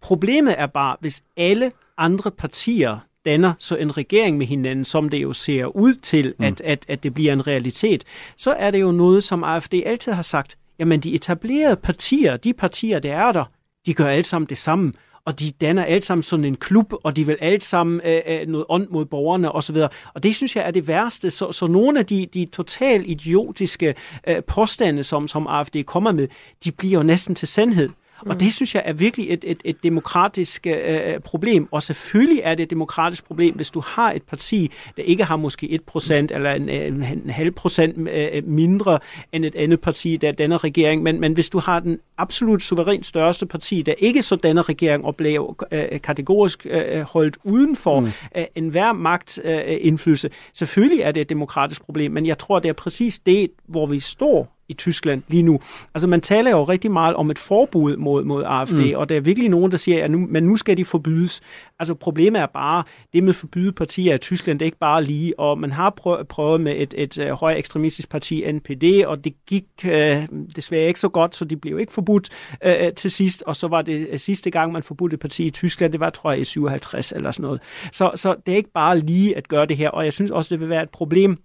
[0.02, 2.98] Problemet er bare, hvis alle andre partier
[3.30, 6.46] danner så en regering med hinanden, som det jo ser ud til, mm.
[6.46, 8.04] at, at, at det bliver en realitet,
[8.38, 12.54] så er det jo noget, som AFD altid har sagt, jamen de etablerede partier, de
[12.54, 13.44] partier, der er der,
[13.86, 14.94] de gør alle sammen det samme,
[15.26, 18.48] og de danner alle sammen sådan en klub, og de vil alle sammen øh, øh
[18.48, 19.78] noget ånd mod borgerne osv.
[20.14, 21.32] Og det synes jeg er det værste.
[21.32, 23.96] Så, så nogle af de, de totalt idiotiske
[24.28, 26.28] øh, påstande, som, som AFD kommer med,
[26.64, 27.90] de bliver jo næsten til sandhed.
[28.22, 28.38] Og mm.
[28.38, 31.68] det synes jeg er virkelig et, et, et demokratisk øh, problem.
[31.72, 35.36] Og selvfølgelig er det et demokratisk problem, hvis du har et parti, der ikke har
[35.36, 39.00] måske 1% eller en, en, en halv procent øh, mindre
[39.32, 41.04] end et andet parti, der danner regering.
[41.04, 45.06] Men, men hvis du har den absolut suverænt største parti, der ikke så danner regering
[45.06, 48.12] og bliver øh, kategorisk øh, holdt uden for mm.
[48.36, 52.12] øh, enhver magtindflydelse, øh, selvfølgelig er det et demokratisk problem.
[52.12, 55.60] Men jeg tror, det er præcis det, hvor vi står i Tyskland lige nu.
[55.94, 58.96] Altså man taler jo rigtig meget om et forbud mod, mod AFD, mm.
[58.96, 61.42] og der er virkelig nogen, der siger, at nu, men nu skal de forbydes.
[61.80, 65.40] Altså problemet er bare, det med forbyde partier i Tyskland, det er ikke bare lige,
[65.40, 69.24] og man har prøvet, prøvet med et, et, et øh, højere ekstremistisk parti, NPD, og
[69.24, 72.30] det gik øh, desværre ikke så godt, så de blev ikke forbudt
[72.66, 75.50] øh, til sidst, og så var det øh, sidste gang, man forbudte et parti i
[75.50, 77.62] Tyskland, det var, tror jeg, i 57 eller sådan noget.
[77.92, 80.56] Så, så det er ikke bare lige at gøre det her, og jeg synes også,
[80.56, 81.38] det vil være et problem,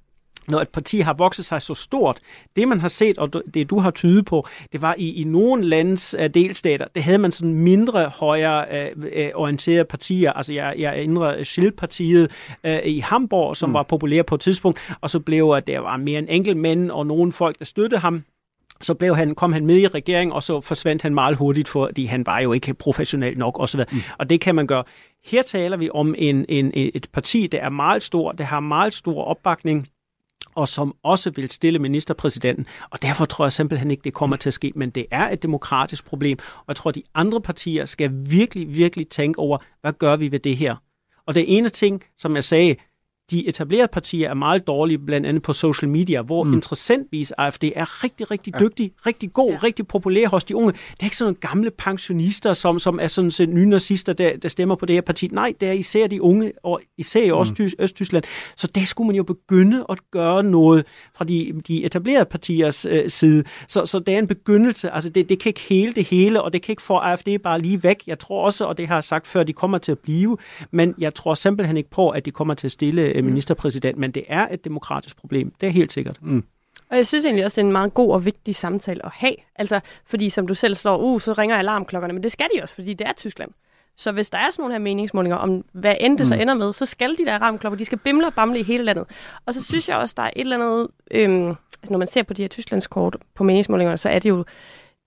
[0.48, 2.20] når et parti har vokset sig så stort.
[2.56, 5.64] Det, man har set, og det du har tydet på, det var i, i nogle
[5.64, 8.66] landes uh, delstater, det havde man sådan mindre højere
[8.96, 10.32] uh, uh, orienterede partier.
[10.32, 12.30] Altså, jeg, jeg indre Schildpartiet
[12.64, 13.74] uh, i Hamburg, som mm.
[13.74, 16.90] var populær på et tidspunkt, og så blev at der var mere en enkelt mænd
[16.90, 18.24] og nogle folk, der støttede ham
[18.80, 22.04] så blev han, kom han med i regeringen, og så forsvandt han meget hurtigt, fordi
[22.04, 23.80] han var jo ikke professionel nok osv.
[23.92, 23.98] Mm.
[24.18, 24.84] Og det kan man gøre.
[25.24, 28.94] Her taler vi om en, en, et parti, der er meget stor, der har meget
[28.94, 29.88] stor opbakning
[30.54, 32.66] og som også vil stille ministerpræsidenten.
[32.90, 34.72] Og derfor tror jeg simpelthen ikke, det kommer til at ske.
[34.74, 39.08] Men det er et demokratisk problem, og jeg tror, de andre partier skal virkelig, virkelig
[39.08, 40.76] tænke over, hvad gør vi ved det her?
[41.26, 42.76] Og det ene ting, som jeg sagde,
[43.30, 46.52] de etablerede partier er meget dårlige, blandt andet på social media, hvor mm.
[46.52, 49.08] interessantvis AFD er rigtig, rigtig dygtig, ja.
[49.08, 49.58] rigtig god, ja.
[49.62, 50.72] rigtig populær hos de unge.
[50.72, 54.36] Det er ikke sådan nogle gamle pensionister, som, som er sådan set nye nazister, der,
[54.36, 55.28] der stemmer på det her parti.
[55.32, 57.70] Nej, det er især de unge, og især i mm.
[57.78, 58.24] Østtyskland.
[58.56, 60.84] Så det skulle man jo begynde at gøre noget
[61.16, 63.44] fra de, de etablerede partiers øh, side.
[63.68, 64.90] Så, så det er en begyndelse.
[64.90, 67.60] Altså, det, det kan ikke hele det hele, og det kan ikke få AFD bare
[67.60, 68.02] lige væk.
[68.06, 70.36] Jeg tror også, og det har jeg sagt før, de kommer til at blive,
[70.70, 74.10] men jeg tror simpelthen ikke på, at de kommer til at stille Øh, ministerpræsident, men
[74.10, 75.52] det er et demokratisk problem.
[75.60, 76.18] Det er helt sikkert.
[76.22, 76.44] Mm.
[76.90, 79.34] Og jeg synes egentlig også, det er en meget god og vigtig samtale at have.
[79.56, 82.74] Altså, fordi som du selv slår, uh, så ringer alarmklokkerne, men det skal de også,
[82.74, 83.50] fordi det er Tyskland.
[83.96, 86.28] Så hvis der er sådan nogle her meningsmålinger om, hvad end det mm.
[86.28, 88.84] så ender med, så skal de der alarmklokker, de skal bimle og bamle i hele
[88.84, 89.06] landet.
[89.46, 92.22] Og så synes jeg også, der er et eller andet, øhm, altså når man ser
[92.22, 94.44] på de her Tysklandskort på meningsmålingerne, så er det jo,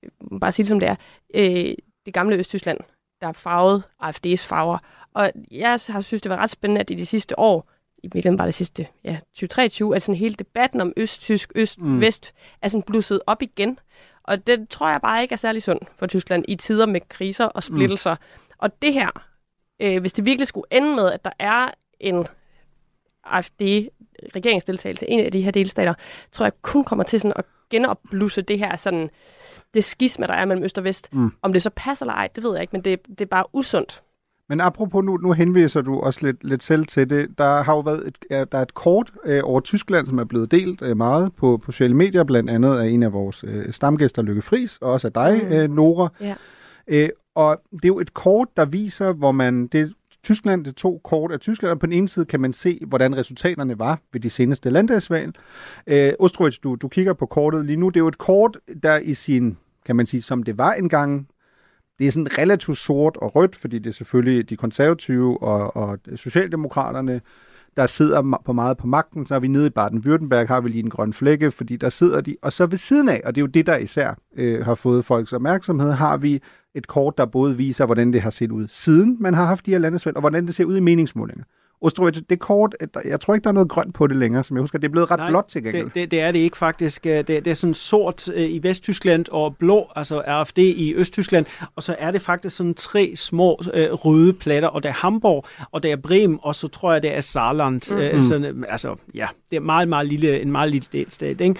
[0.03, 0.95] øh, bare sige det som det er,
[1.33, 2.77] øh, det gamle Østtyskland,
[3.21, 4.77] der er farvet AFD's farver.
[5.13, 7.69] Og jeg har synes, det var ret spændende, at i de sidste år,
[8.03, 12.57] i virkeligheden bare det sidste ja, 2023, at sådan hele debatten om øst-tysk, øst-vest mm.
[12.61, 13.79] er sådan blusset op igen.
[14.23, 17.45] Og det tror jeg bare ikke er særlig sundt for Tyskland i tider med kriser
[17.45, 18.13] og splittelser.
[18.13, 18.53] Mm.
[18.57, 19.09] Og det her,
[19.79, 22.27] øh, hvis det virkelig skulle ende med, at der er en
[23.23, 25.93] AFD-regeringsdeltagelse i en af de her delstater,
[26.31, 29.09] tror jeg kun kommer til sådan at genopblusse det her sådan,
[29.73, 31.13] det skisma, der er mellem Øst og Vest.
[31.13, 31.31] Mm.
[31.41, 33.45] Om det så passer eller ej, det ved jeg ikke, men det, det er bare
[33.53, 34.03] usundt.
[34.49, 37.27] Men apropos nu, nu henviser du også lidt, lidt selv til det.
[37.37, 38.17] Der har jo været et,
[38.51, 41.71] der er et kort øh, over Tyskland, som er blevet delt øh, meget på, på
[41.71, 45.13] sociale medier, blandt andet af en af vores øh, stamgæster, Lykke Friis, og også af
[45.13, 45.53] dig, mm.
[45.53, 46.07] øh, Nora.
[46.21, 46.35] Ja.
[46.87, 49.67] Øh, og det er jo et kort, der viser, hvor man...
[49.67, 49.93] Det,
[50.23, 53.17] Tyskland, det to kort af Tyskland, og på den ene side kan man se, hvordan
[53.17, 55.35] resultaterne var ved de seneste landdagsvalg.
[55.87, 57.89] Øh, Ostrovich, du, du kigger på kortet lige nu.
[57.89, 61.27] Det er jo et kort, der i sin, kan man sige, som det var engang,
[61.99, 65.99] det er sådan relativt sort og rødt, fordi det er selvfølgelig de konservative og, og
[66.15, 67.21] socialdemokraterne,
[67.77, 69.25] der sidder på meget på magten.
[69.25, 72.21] Så er vi nede i Baden-Württemberg, har vi lige en grøn flække, fordi der sidder
[72.21, 72.35] de.
[72.41, 75.05] Og så ved siden af, og det er jo det, der især øh, har fået
[75.05, 76.41] folks opmærksomhed, har vi
[76.75, 79.71] et kort, der både viser, hvordan det har set ud siden man har haft de
[79.71, 81.43] her landesvalg, og hvordan det ser ud i meningsmålinger.
[81.81, 82.75] Ostrovich, det kort,
[83.05, 84.79] jeg tror ikke, der er noget grønt på det længere, som jeg husker.
[84.79, 85.85] Det er blevet ret Nej, blåt til gengæld.
[85.85, 87.03] Det, det, det er det ikke faktisk.
[87.03, 91.45] Det, det er sådan sort øh, i Vesttyskland og blå, altså RFD i Østtyskland.
[91.75, 95.45] Og så er det faktisk sådan tre små øh, røde platter, og det er Hamburg,
[95.71, 97.95] og det er Bremen, og så tror jeg, det er Saarland.
[97.95, 98.01] Mm.
[98.01, 101.41] Øh, sådan, altså, ja, det er meget, meget lille, en meget lille delstat.
[101.41, 101.55] Ikke?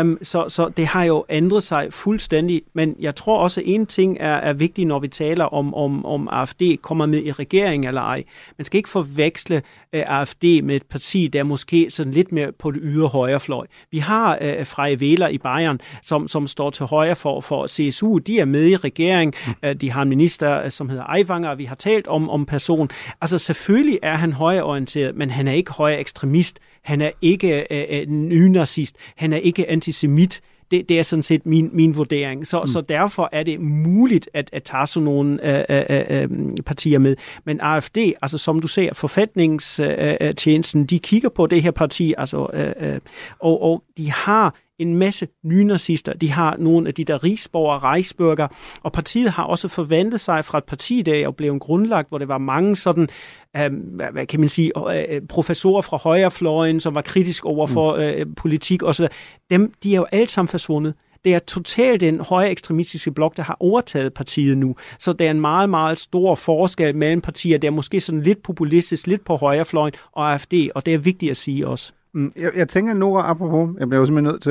[0.00, 2.62] Um, så, så det har jo ændret sig fuldstændig.
[2.74, 6.06] Men jeg tror også, at en ting er, er vigtig, når vi taler om, om,
[6.06, 8.24] om AFD kommer med i regering eller ej.
[8.58, 12.52] Man skal ikke forveksle uh, AFD med et parti, der er måske sådan lidt mere
[12.52, 13.66] på det ydre højre fløj.
[13.90, 18.18] Vi har uh, Freie Wähler i Bayern, som, som står til højre for, for CSU.
[18.18, 19.34] De er med i regering.
[19.66, 21.54] Uh, de har en minister, uh, som hedder Aiwanger.
[21.54, 22.88] Vi har talt om, om person.
[23.20, 26.58] Altså selvfølgelig er han højreorienteret, men han er ikke højre ekstremist.
[26.82, 28.96] Han er ikke øh, øh, nynazist.
[29.16, 30.40] Han er ikke antisemit.
[30.70, 32.46] Det, det er sådan set min, min vurdering.
[32.46, 32.66] Så, mm.
[32.66, 36.28] så derfor er det muligt at, at tage sådan nogle øh, øh, øh,
[36.66, 37.16] partier med.
[37.44, 42.72] Men AFD, altså som du ser, forfatningstjenesten, de kigger på det her parti, altså, øh,
[42.92, 43.00] øh,
[43.38, 46.12] og, og de har en masse nynazister.
[46.12, 50.58] De har nogle af de der rigsborger, Reichsbürger, og partiet har også forventet sig fra
[50.58, 53.08] et parti der og blev grundlagt, hvor det var mange sådan,
[53.56, 53.70] øh,
[54.12, 58.02] hvad kan man sige, øh, professorer fra højrefløjen, som var kritisk over for mm.
[58.02, 59.06] øh, politik osv.
[59.50, 60.94] Dem, de er jo alle sammen forsvundet.
[61.24, 64.76] Det er totalt den højre ekstremistiske blok, der har overtaget partiet nu.
[64.98, 68.42] Så der er en meget, meget stor forskel mellem partier, der er måske sådan lidt
[68.42, 71.92] populistisk, lidt på højrefløjen og AFD, og det er vigtigt at sige også.
[72.16, 74.50] Mm, jeg, jeg tænker, Nora, apropos, jeg bliver jo simpelthen nødt til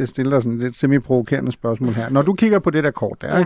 [0.00, 2.08] at stille dig sådan et lidt semi-provokerende spørgsmål her.
[2.10, 3.44] Når du kigger på det der kort der, ja.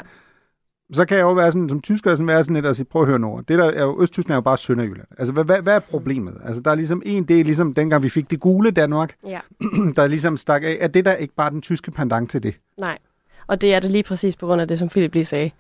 [0.93, 3.03] så kan jeg jo være sådan, som tysker, sådan være sådan lidt og sige, prøv
[3.03, 5.09] at høre Nora, det der er jo, Østtyskland er jo bare Sønderjylland.
[5.19, 6.37] Altså, hvad, hvad, hvad er problemet?
[6.45, 9.41] Altså, der er ligesom en del, ligesom dengang vi fik det gule Danmark, Ja.
[9.97, 10.77] der ligesom stak af.
[10.81, 12.55] Er det der ikke bare den tyske pendant til det?
[12.77, 12.99] Nej,
[13.47, 15.51] og det er det lige præcis på grund af det, som Philip lige sagde.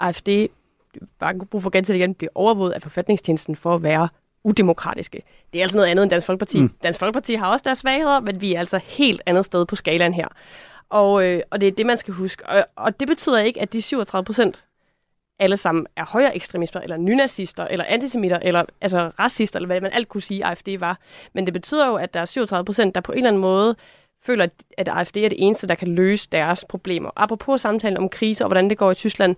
[0.00, 0.28] AFD,
[1.20, 4.08] bare brug for ganske igen, bliver overvåget af forfatningstjenesten for at være
[4.44, 5.22] udemokratiske.
[5.52, 6.60] Det er altså noget andet end Dansk Folkeparti.
[6.60, 6.70] Mm.
[6.82, 10.14] Dansk Folkeparti har også deres svagheder, men vi er altså helt andet sted på skalaen
[10.14, 10.28] her.
[10.90, 12.46] Og, øh, og det er det, man skal huske.
[12.46, 14.64] Og, og det betyder ikke, at de 37 procent
[15.38, 19.92] alle sammen er højere ekstremister, eller nynazister, eller antisemitter, eller altså racister, eller hvad man
[19.92, 20.98] alt kunne sige, AFD var.
[21.32, 23.76] Men det betyder jo, at der er 37 procent, der på en eller anden måde
[24.22, 24.46] føler,
[24.78, 27.10] at AFD er det eneste, der kan løse deres problemer.
[27.16, 29.36] Apropos samtalen om krise og hvordan det går i Tyskland,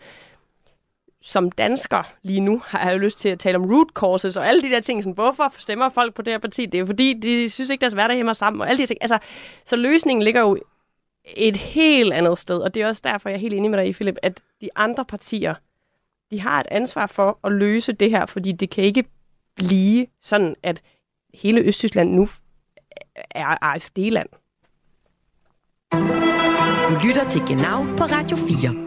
[1.27, 4.49] som dansker lige nu har jeg jo lyst til at tale om root causes og
[4.49, 5.03] alle de der ting.
[5.03, 6.67] Sådan, hvorfor stemmer folk på det her parti?
[6.67, 8.99] Det er jo fordi, de synes ikke, deres hverdag hæmmer sammen og alle de ting.
[9.01, 9.19] Altså,
[9.65, 10.59] så løsningen ligger jo
[11.37, 13.89] et helt andet sted, og det er også derfor, jeg er helt enig med dig
[13.89, 15.55] i, Philip, at de andre partier,
[16.31, 19.05] de har et ansvar for at løse det her, fordi det kan ikke
[19.57, 20.83] blive sådan, at
[21.35, 22.29] hele Østtyskland nu
[23.31, 24.29] er AFD-land.
[26.89, 28.86] Du lytter til Genau på Radio 4.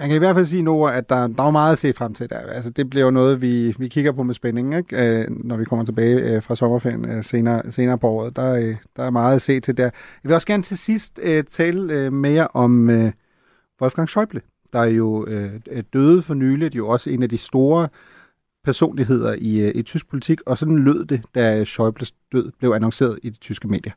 [0.00, 2.14] Man kan i hvert fald sige, Nora, at der, der er meget at se frem
[2.14, 2.38] til der.
[2.38, 5.20] Altså, det bliver jo noget, vi, vi kigger på med spænding, ikke?
[5.20, 8.36] Øh, når vi kommer tilbage øh, fra sommerferien øh, senere, senere på året.
[8.36, 9.84] Der, øh, der er meget at se til der.
[9.84, 9.92] Jeg
[10.22, 13.12] vil også gerne til sidst øh, tale øh, mere om øh,
[13.80, 16.72] Wolfgang Schäuble, der er jo øh, øh, døde for nylig.
[16.72, 17.88] Det er jo også en af de store
[18.64, 23.18] personligheder i, øh, i tysk politik, og sådan lød det, da Schäubles død blev annonceret
[23.22, 23.92] i de tyske medier.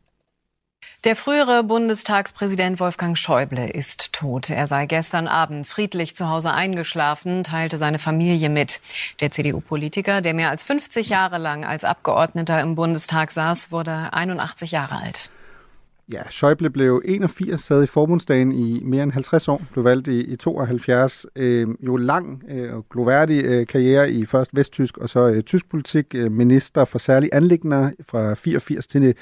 [1.03, 4.49] Der frühere Bundestagspräsident Wolfgang Schäuble ist tot.
[4.49, 8.79] Er sei gestern Abend friedlich zu Hause eingeschlafen, teilte seine Familie mit.
[9.19, 14.71] Der CDU-Politiker, der mehr als 50 Jahre lang als Abgeordneter im Bundestag saß, wurde 81
[14.71, 15.29] Jahre alt.
[16.11, 20.21] Ja, Schäuble blev 81, sad i forbundsdagen i mere end 50 år, blev valgt i,
[20.21, 21.25] i 72.
[21.36, 26.15] Øh, jo lang øh, gloværdig øh, karriere i først vesttysk og så øh, tysk politik.
[26.15, 29.15] Øh, minister for særlige anlægner fra 84 til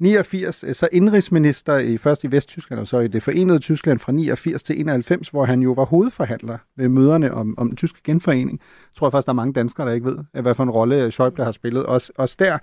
[0.00, 4.12] 89, øh, så indrigsminister i først i Vesttyskland og så i det forenede Tyskland fra
[4.12, 8.60] 89 til 91, hvor han jo var hovedforhandler ved møderne om, om den tyske genforening.
[8.60, 11.08] Jeg tror faktisk, der er mange danskere, der ikke ved, hvad for en rolle øh,
[11.08, 12.58] Schäuble har spillet, også, også der.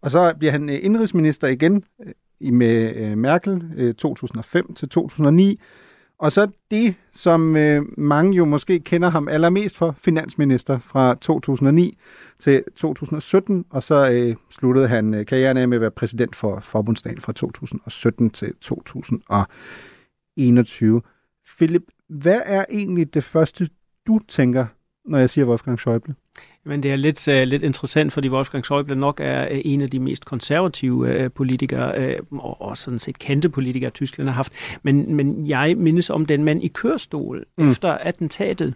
[0.00, 1.84] Og så bliver han øh, indrigsminister igen
[2.40, 5.60] med Merkel 2005 til 2009,
[6.18, 11.98] og så det, som øh, mange jo måske kender ham allermest for, finansminister fra 2009
[12.40, 16.60] til 2017, og så øh, sluttede han øh, karrieren af med at være præsident for
[16.60, 21.02] Forbundsdagen fra 2017 til 2021.
[21.58, 23.68] Philip, hvad er egentlig det første,
[24.06, 24.66] du tænker,
[25.04, 26.12] når jeg siger Wolfgang Schäuble?
[26.64, 29.90] Men det er lidt, uh, lidt interessant, fordi Wolfgang Schäuble nok er uh, en af
[29.90, 34.52] de mest konservative uh, politikere, uh, og, og sådan set kendte politikere, Tyskland har haft.
[34.82, 37.68] Men, men jeg mindes om den mand i kørestol mm.
[37.68, 38.74] efter attentatet.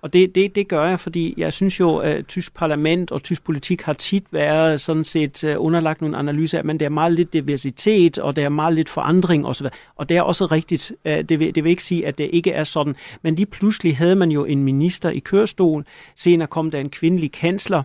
[0.00, 3.44] Og det, det, det gør jeg, fordi jeg synes jo, at tysk parlament og tysk
[3.44, 7.12] politik har tit været sådan set øh, underlagt nogle analyser af, men der er meget
[7.12, 9.66] lidt diversitet, og der er meget lidt forandring osv.
[9.96, 10.92] Og det er også rigtigt.
[11.04, 12.96] Øh, det vil, det vil ikke sige, at det ikke er sådan.
[13.22, 15.84] Men lige pludselig havde man jo en minister i kørestol.
[16.16, 17.82] Senere kom der en kvindelig kansler.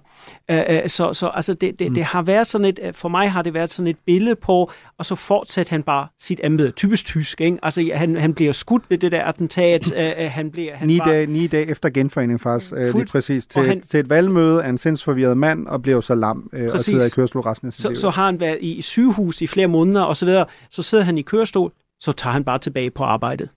[0.52, 3.54] Øh, så, så altså det, det, det har været sådan et, for mig har det
[3.54, 6.72] været sådan et billede på, og så fortsatte han bare sit embede.
[6.72, 7.58] Typisk tysk, ikke?
[7.64, 9.94] Altså han, han bliver skudt ved det der attentat.
[10.32, 13.82] Han bliver, han ni, dage, ni dage efter genforening faktisk, øh, lige præcis, til, han,
[13.82, 17.10] til et valgmøde af en sindsforvirret mand, og bliver så lam øh, og sidder i
[17.10, 17.96] kørestol resten af sit så, liv.
[17.96, 21.18] Så har han været i sygehus i flere måneder og så videre, så sidder han
[21.18, 23.50] i kørestol, så tager han bare tilbage på arbejdet.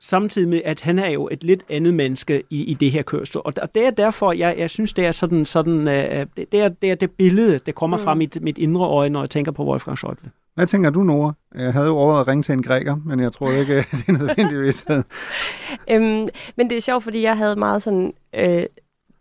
[0.00, 3.52] Samtidig med, at han er jo et lidt andet menneske i, i det her kørestol.
[3.56, 6.90] Og det er derfor, jeg, jeg synes, det er sådan, sådan øh, det, er, det
[6.90, 8.02] er det billede, der kommer mm.
[8.02, 10.28] fra mit, mit indre øje, når jeg tænker på Wolfgang Schäuble.
[10.54, 11.32] Hvad tænker du, Nora?
[11.54, 14.12] Jeg havde jo overvejet at ringe til en græker, men jeg tror ikke, det er
[14.12, 14.84] nødvendigvis.
[15.90, 18.62] øhm, men det er sjovt, fordi jeg havde meget sådan øh,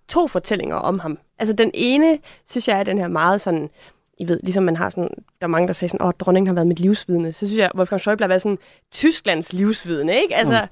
[0.08, 1.18] to fortællinger om ham.
[1.40, 2.18] Altså den ene,
[2.50, 3.70] synes jeg, er den her meget sådan,
[4.20, 5.09] I ved, ligesom man har sådan,
[5.41, 7.34] der er mange, der siger sådan, åh, dronningen har været mit livsvidne.
[7.34, 8.57] Så synes jeg, Wolfgang Schäuble har været sådan
[8.91, 10.36] Tysklands livsvidne, ikke?
[10.36, 10.68] Altså, mm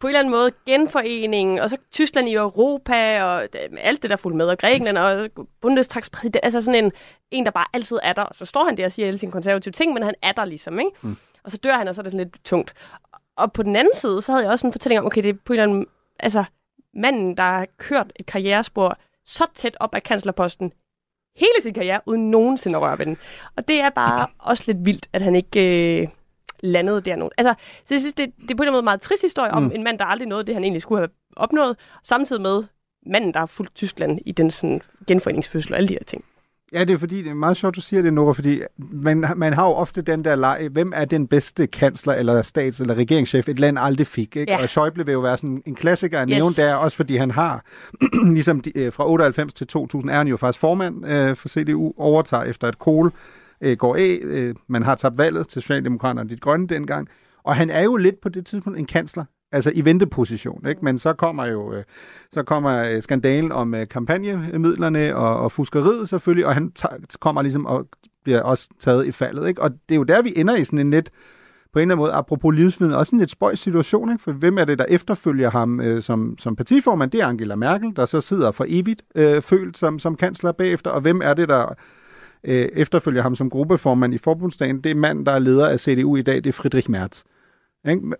[0.00, 3.48] på en eller anden måde genforeningen, og så Tyskland i Europa, og
[3.78, 6.92] alt det, der fulgte med, og Grækenland, og Bundestagspræsident, altså sådan en,
[7.30, 8.22] en, der bare altid er der.
[8.22, 10.44] Og så står han der og siger alle sine konservative ting, men han er der
[10.44, 10.90] ligesom, ikke?
[11.02, 11.16] Mm.
[11.44, 12.74] Og så dør han, og så er det sådan lidt tungt.
[13.36, 15.38] Og på den anden side, så havde jeg også en fortælling om, okay, det er
[15.44, 15.86] på en eller anden,
[16.18, 16.44] altså
[16.94, 20.72] manden, der har kørt et karrierespor så tæt op af kanslerposten
[21.36, 23.16] hele sin karriere, uden nogensinde at røre ved den.
[23.56, 26.00] Og det er bare også lidt vildt, at han ikke...
[26.02, 26.08] Øh,
[26.62, 27.32] landede der nogen.
[27.38, 27.54] Altså,
[27.84, 29.70] så jeg synes, det, det er på en måde en meget trist historie om mm.
[29.74, 32.64] en mand, der aldrig nåede det, han egentlig skulle have opnået, samtidig med
[33.06, 36.24] manden, der har fulgt Tyskland i den sådan, genforeningsfødsel og alle de her ting.
[36.72, 39.52] Ja, det er fordi, det er meget sjovt, du siger det, Nora, fordi man, man
[39.52, 43.48] har jo ofte den der leg, hvem er den bedste kansler eller stats- eller regeringschef,
[43.48, 44.36] et land aldrig fik.
[44.36, 44.52] Ikke?
[44.52, 44.58] Ja.
[44.58, 46.36] Og Schäuble vil jo være sådan en klassiker at yes.
[46.36, 47.64] nævne der, også fordi han har,
[48.34, 51.92] ligesom de, øh, fra 98 til 2000, er han jo faktisk formand øh, for CDU,
[51.96, 53.12] overtager efter et Kohl
[53.60, 54.18] øh, går af.
[54.22, 57.08] Øh, man har tabt valget til Socialdemokraterne dit grønne dengang.
[57.44, 60.66] Og han er jo lidt på det tidspunkt en kansler, altså i venteposition.
[60.68, 60.84] Ikke?
[60.84, 61.84] Men så kommer jo øh,
[62.32, 67.42] så kommer øh, skandalen om øh, kampagnemidlerne og, og fuskeriet selvfølgelig, og han tager, kommer
[67.42, 67.88] ligesom og
[68.24, 69.48] bliver også taget i faldet.
[69.48, 69.62] Ikke?
[69.62, 71.10] Og det er jo der, vi ender i sådan en lidt,
[71.72, 74.22] på en eller anden måde, apropos livsviden, også en lidt spøjs situation, ikke?
[74.22, 77.10] for hvem er det, der efterfølger ham øh, som, som partiformand?
[77.10, 80.90] Det er Angela Merkel, der så sidder for evigt øh, følt som, som kansler bagefter,
[80.90, 81.74] og hvem er det, der
[82.44, 86.16] øh, efterfølger ham som gruppeformand i forbundsdagen, det er mand, der er leder af CDU
[86.16, 87.22] i dag, det er Friedrich Merz.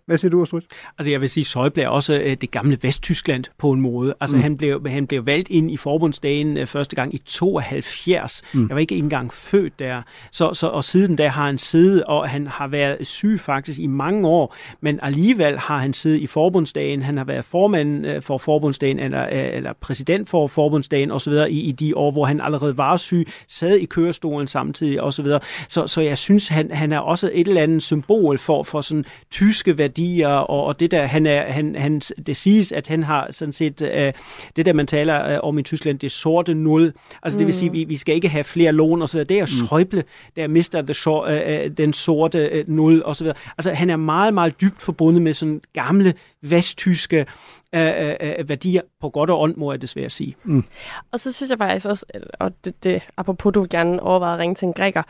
[0.06, 0.60] Hvad siger du, Astrud?
[0.98, 4.14] Altså jeg vil sige, Schäuble er også øh, det gamle Vesttyskland på en måde.
[4.20, 4.42] Altså mm.
[4.42, 8.42] han, blev, han blev valgt ind i forbundsdagen øh, første gang i 72.
[8.54, 8.66] Mm.
[8.68, 10.02] Jeg var ikke engang født der.
[10.32, 13.86] Så, så, og siden da har han siddet, og han har været syg faktisk i
[13.86, 17.02] mange år, men alligevel har han siddet i forbundsdagen.
[17.02, 21.32] Han har været formand øh, for forbundsdagen, eller, eller præsident for forbundsdagen osv.
[21.32, 25.24] I, i de år, hvor han allerede var syg, sad i kørestolen samtidig osv.
[25.24, 28.80] Så, så, så jeg synes, han, han er også et eller andet symbol for, for
[28.80, 29.04] sådan
[29.50, 33.28] tyske værdier, og, og det der, han er, han, han, det siges, at han har
[33.30, 34.12] sådan set, øh,
[34.56, 36.92] det der man taler øh, om i Tyskland, det sorte nul,
[37.22, 37.38] altså mm.
[37.38, 37.74] det vil sige, mm.
[37.74, 39.66] vi, vi skal ikke have flere lån og så videre, det er mm.
[39.66, 40.02] Schäuble,
[40.36, 43.36] der mister the short, øh, øh, den sorte øh, nul og så videre.
[43.58, 47.26] Altså han er meget, meget dybt forbundet med sådan gamle vesttyske
[47.74, 50.36] øh, øh, værdier, på godt og ondt, må jeg desværre sige.
[50.44, 50.64] Mm.
[51.12, 52.06] Og så synes jeg faktisk også,
[52.40, 55.02] og det, det apropos du gerne overvejer at ringe til en græker,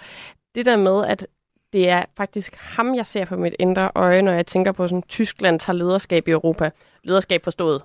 [0.54, 1.26] det der med, at
[1.72, 5.02] det er faktisk ham, jeg ser på mit indre øje, når jeg tænker på, sådan
[5.02, 6.70] Tyskland tager lederskab i Europa.
[7.04, 7.82] Lederskab forstået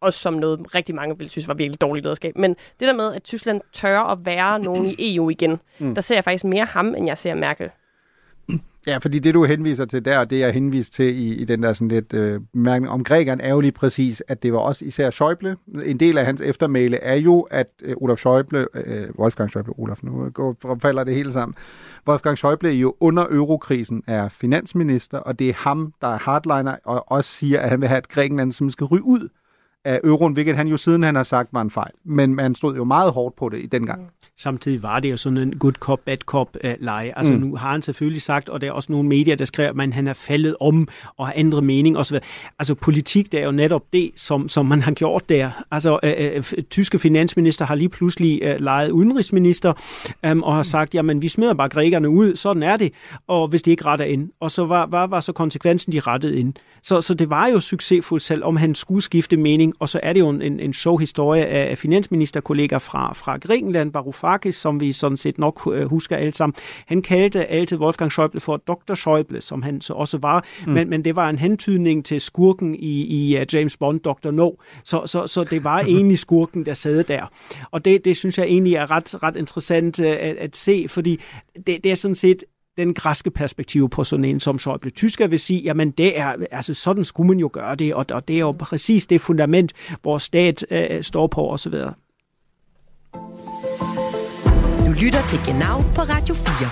[0.00, 2.36] også som noget, rigtig mange ville synes var virkelig dårligt lederskab.
[2.36, 5.94] Men det der med, at Tyskland tør at være nogen i EU igen, mm.
[5.94, 7.70] der ser jeg faktisk mere ham, end jeg ser Merkel.
[8.86, 11.62] Ja, fordi det, du henviser til der, og det jeg henviser til i, i den
[11.62, 14.84] der sådan lidt øh, bemærkning om grækeren, er jo lige præcis, at det var også
[14.84, 15.80] især Schäuble.
[15.84, 19.98] En del af hans eftermæle er jo, at øh, Olaf Schäuble, øh, Wolfgang Schäuble, Olaf,
[20.02, 21.54] nu går, falder det hele sammen.
[22.08, 27.12] Wolfgang Schäuble jo under eurokrisen er finansminister, og det er ham, der er hardliner, og
[27.12, 29.28] også siger, at han vil have et Grækenland, som skal ryge ud
[29.84, 31.92] af euroen, hvilket han jo siden han har sagt var en fejl.
[32.04, 34.04] Men man stod jo meget hårdt på det i den Mm.
[34.38, 37.12] Samtidig var det jo sådan en good cop, bad cop uh, leje.
[37.16, 37.40] Altså mm.
[37.40, 40.06] nu har han selvfølgelig sagt, og der er også nogle medier, der skriver, at han
[40.06, 42.16] er faldet om og har ændret mening osv.
[42.58, 45.50] Altså politik, det er jo netop det, som, som man har gjort der.
[45.70, 49.72] Altså uh, uh, tyske finansminister har lige pludselig uh, lejet udenrigsminister
[50.30, 52.92] um, og har sagt, jamen vi smider bare grækerne ud, sådan er det,
[53.26, 54.30] og hvis de ikke retter ind.
[54.40, 56.54] Og så var, var, var så konsekvensen, de rettede ind.
[56.82, 60.12] Så, så det var jo succesfuldt selv, om han skulle skifte mening, og så er
[60.12, 65.16] det jo en, en sjov historie af finansministerkollegaer fra, fra Grækenland, Varoufakis, som vi sådan
[65.16, 66.54] set nok øh, husker alle sammen.
[66.86, 68.94] Han kaldte altid Wolfgang Schäuble for Dr.
[68.94, 70.72] Schäuble, som han så også var, mm.
[70.72, 74.30] men, men det var en hentydning til skurken i, i uh, James Bond, Dr.
[74.30, 74.50] No.
[74.84, 77.26] Så, så, så det var egentlig skurken, der sad der.
[77.70, 81.20] Og det, det synes jeg egentlig er ret, ret interessant uh, at, at se, fordi
[81.66, 82.44] det, det er sådan set
[82.78, 84.90] den græske perspektiv på sådan en som Schäuble.
[84.90, 88.28] Tysker vil sige, jamen det er, altså sådan skulle man jo gøre det, og, og
[88.28, 89.72] det er jo præcis det fundament,
[90.04, 91.74] vores stat øh, står på osv.
[95.02, 96.70] Lytter til Genau på Radio 4.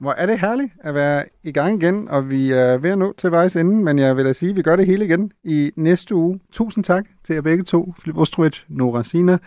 [0.00, 3.12] Hvor er det herligt at være i gang igen, og vi er ved at nå
[3.12, 5.70] til vejs ende, men jeg vil da sige, at vi gør det hele igen i
[5.76, 6.40] næste uge.
[6.52, 9.38] Tusind tak til jer begge to, Filip Ostrovich, Nora Sina.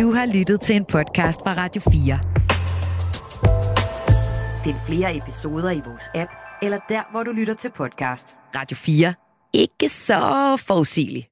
[0.00, 2.18] Du har lyttet til en podcast fra Radio 4.
[4.64, 6.30] Find flere episoder i vores app,
[6.62, 8.36] eller der, hvor du lytter til podcast.
[8.54, 9.14] Radio 4.
[9.52, 10.20] Ikke så
[10.66, 11.26] forudsigeligt.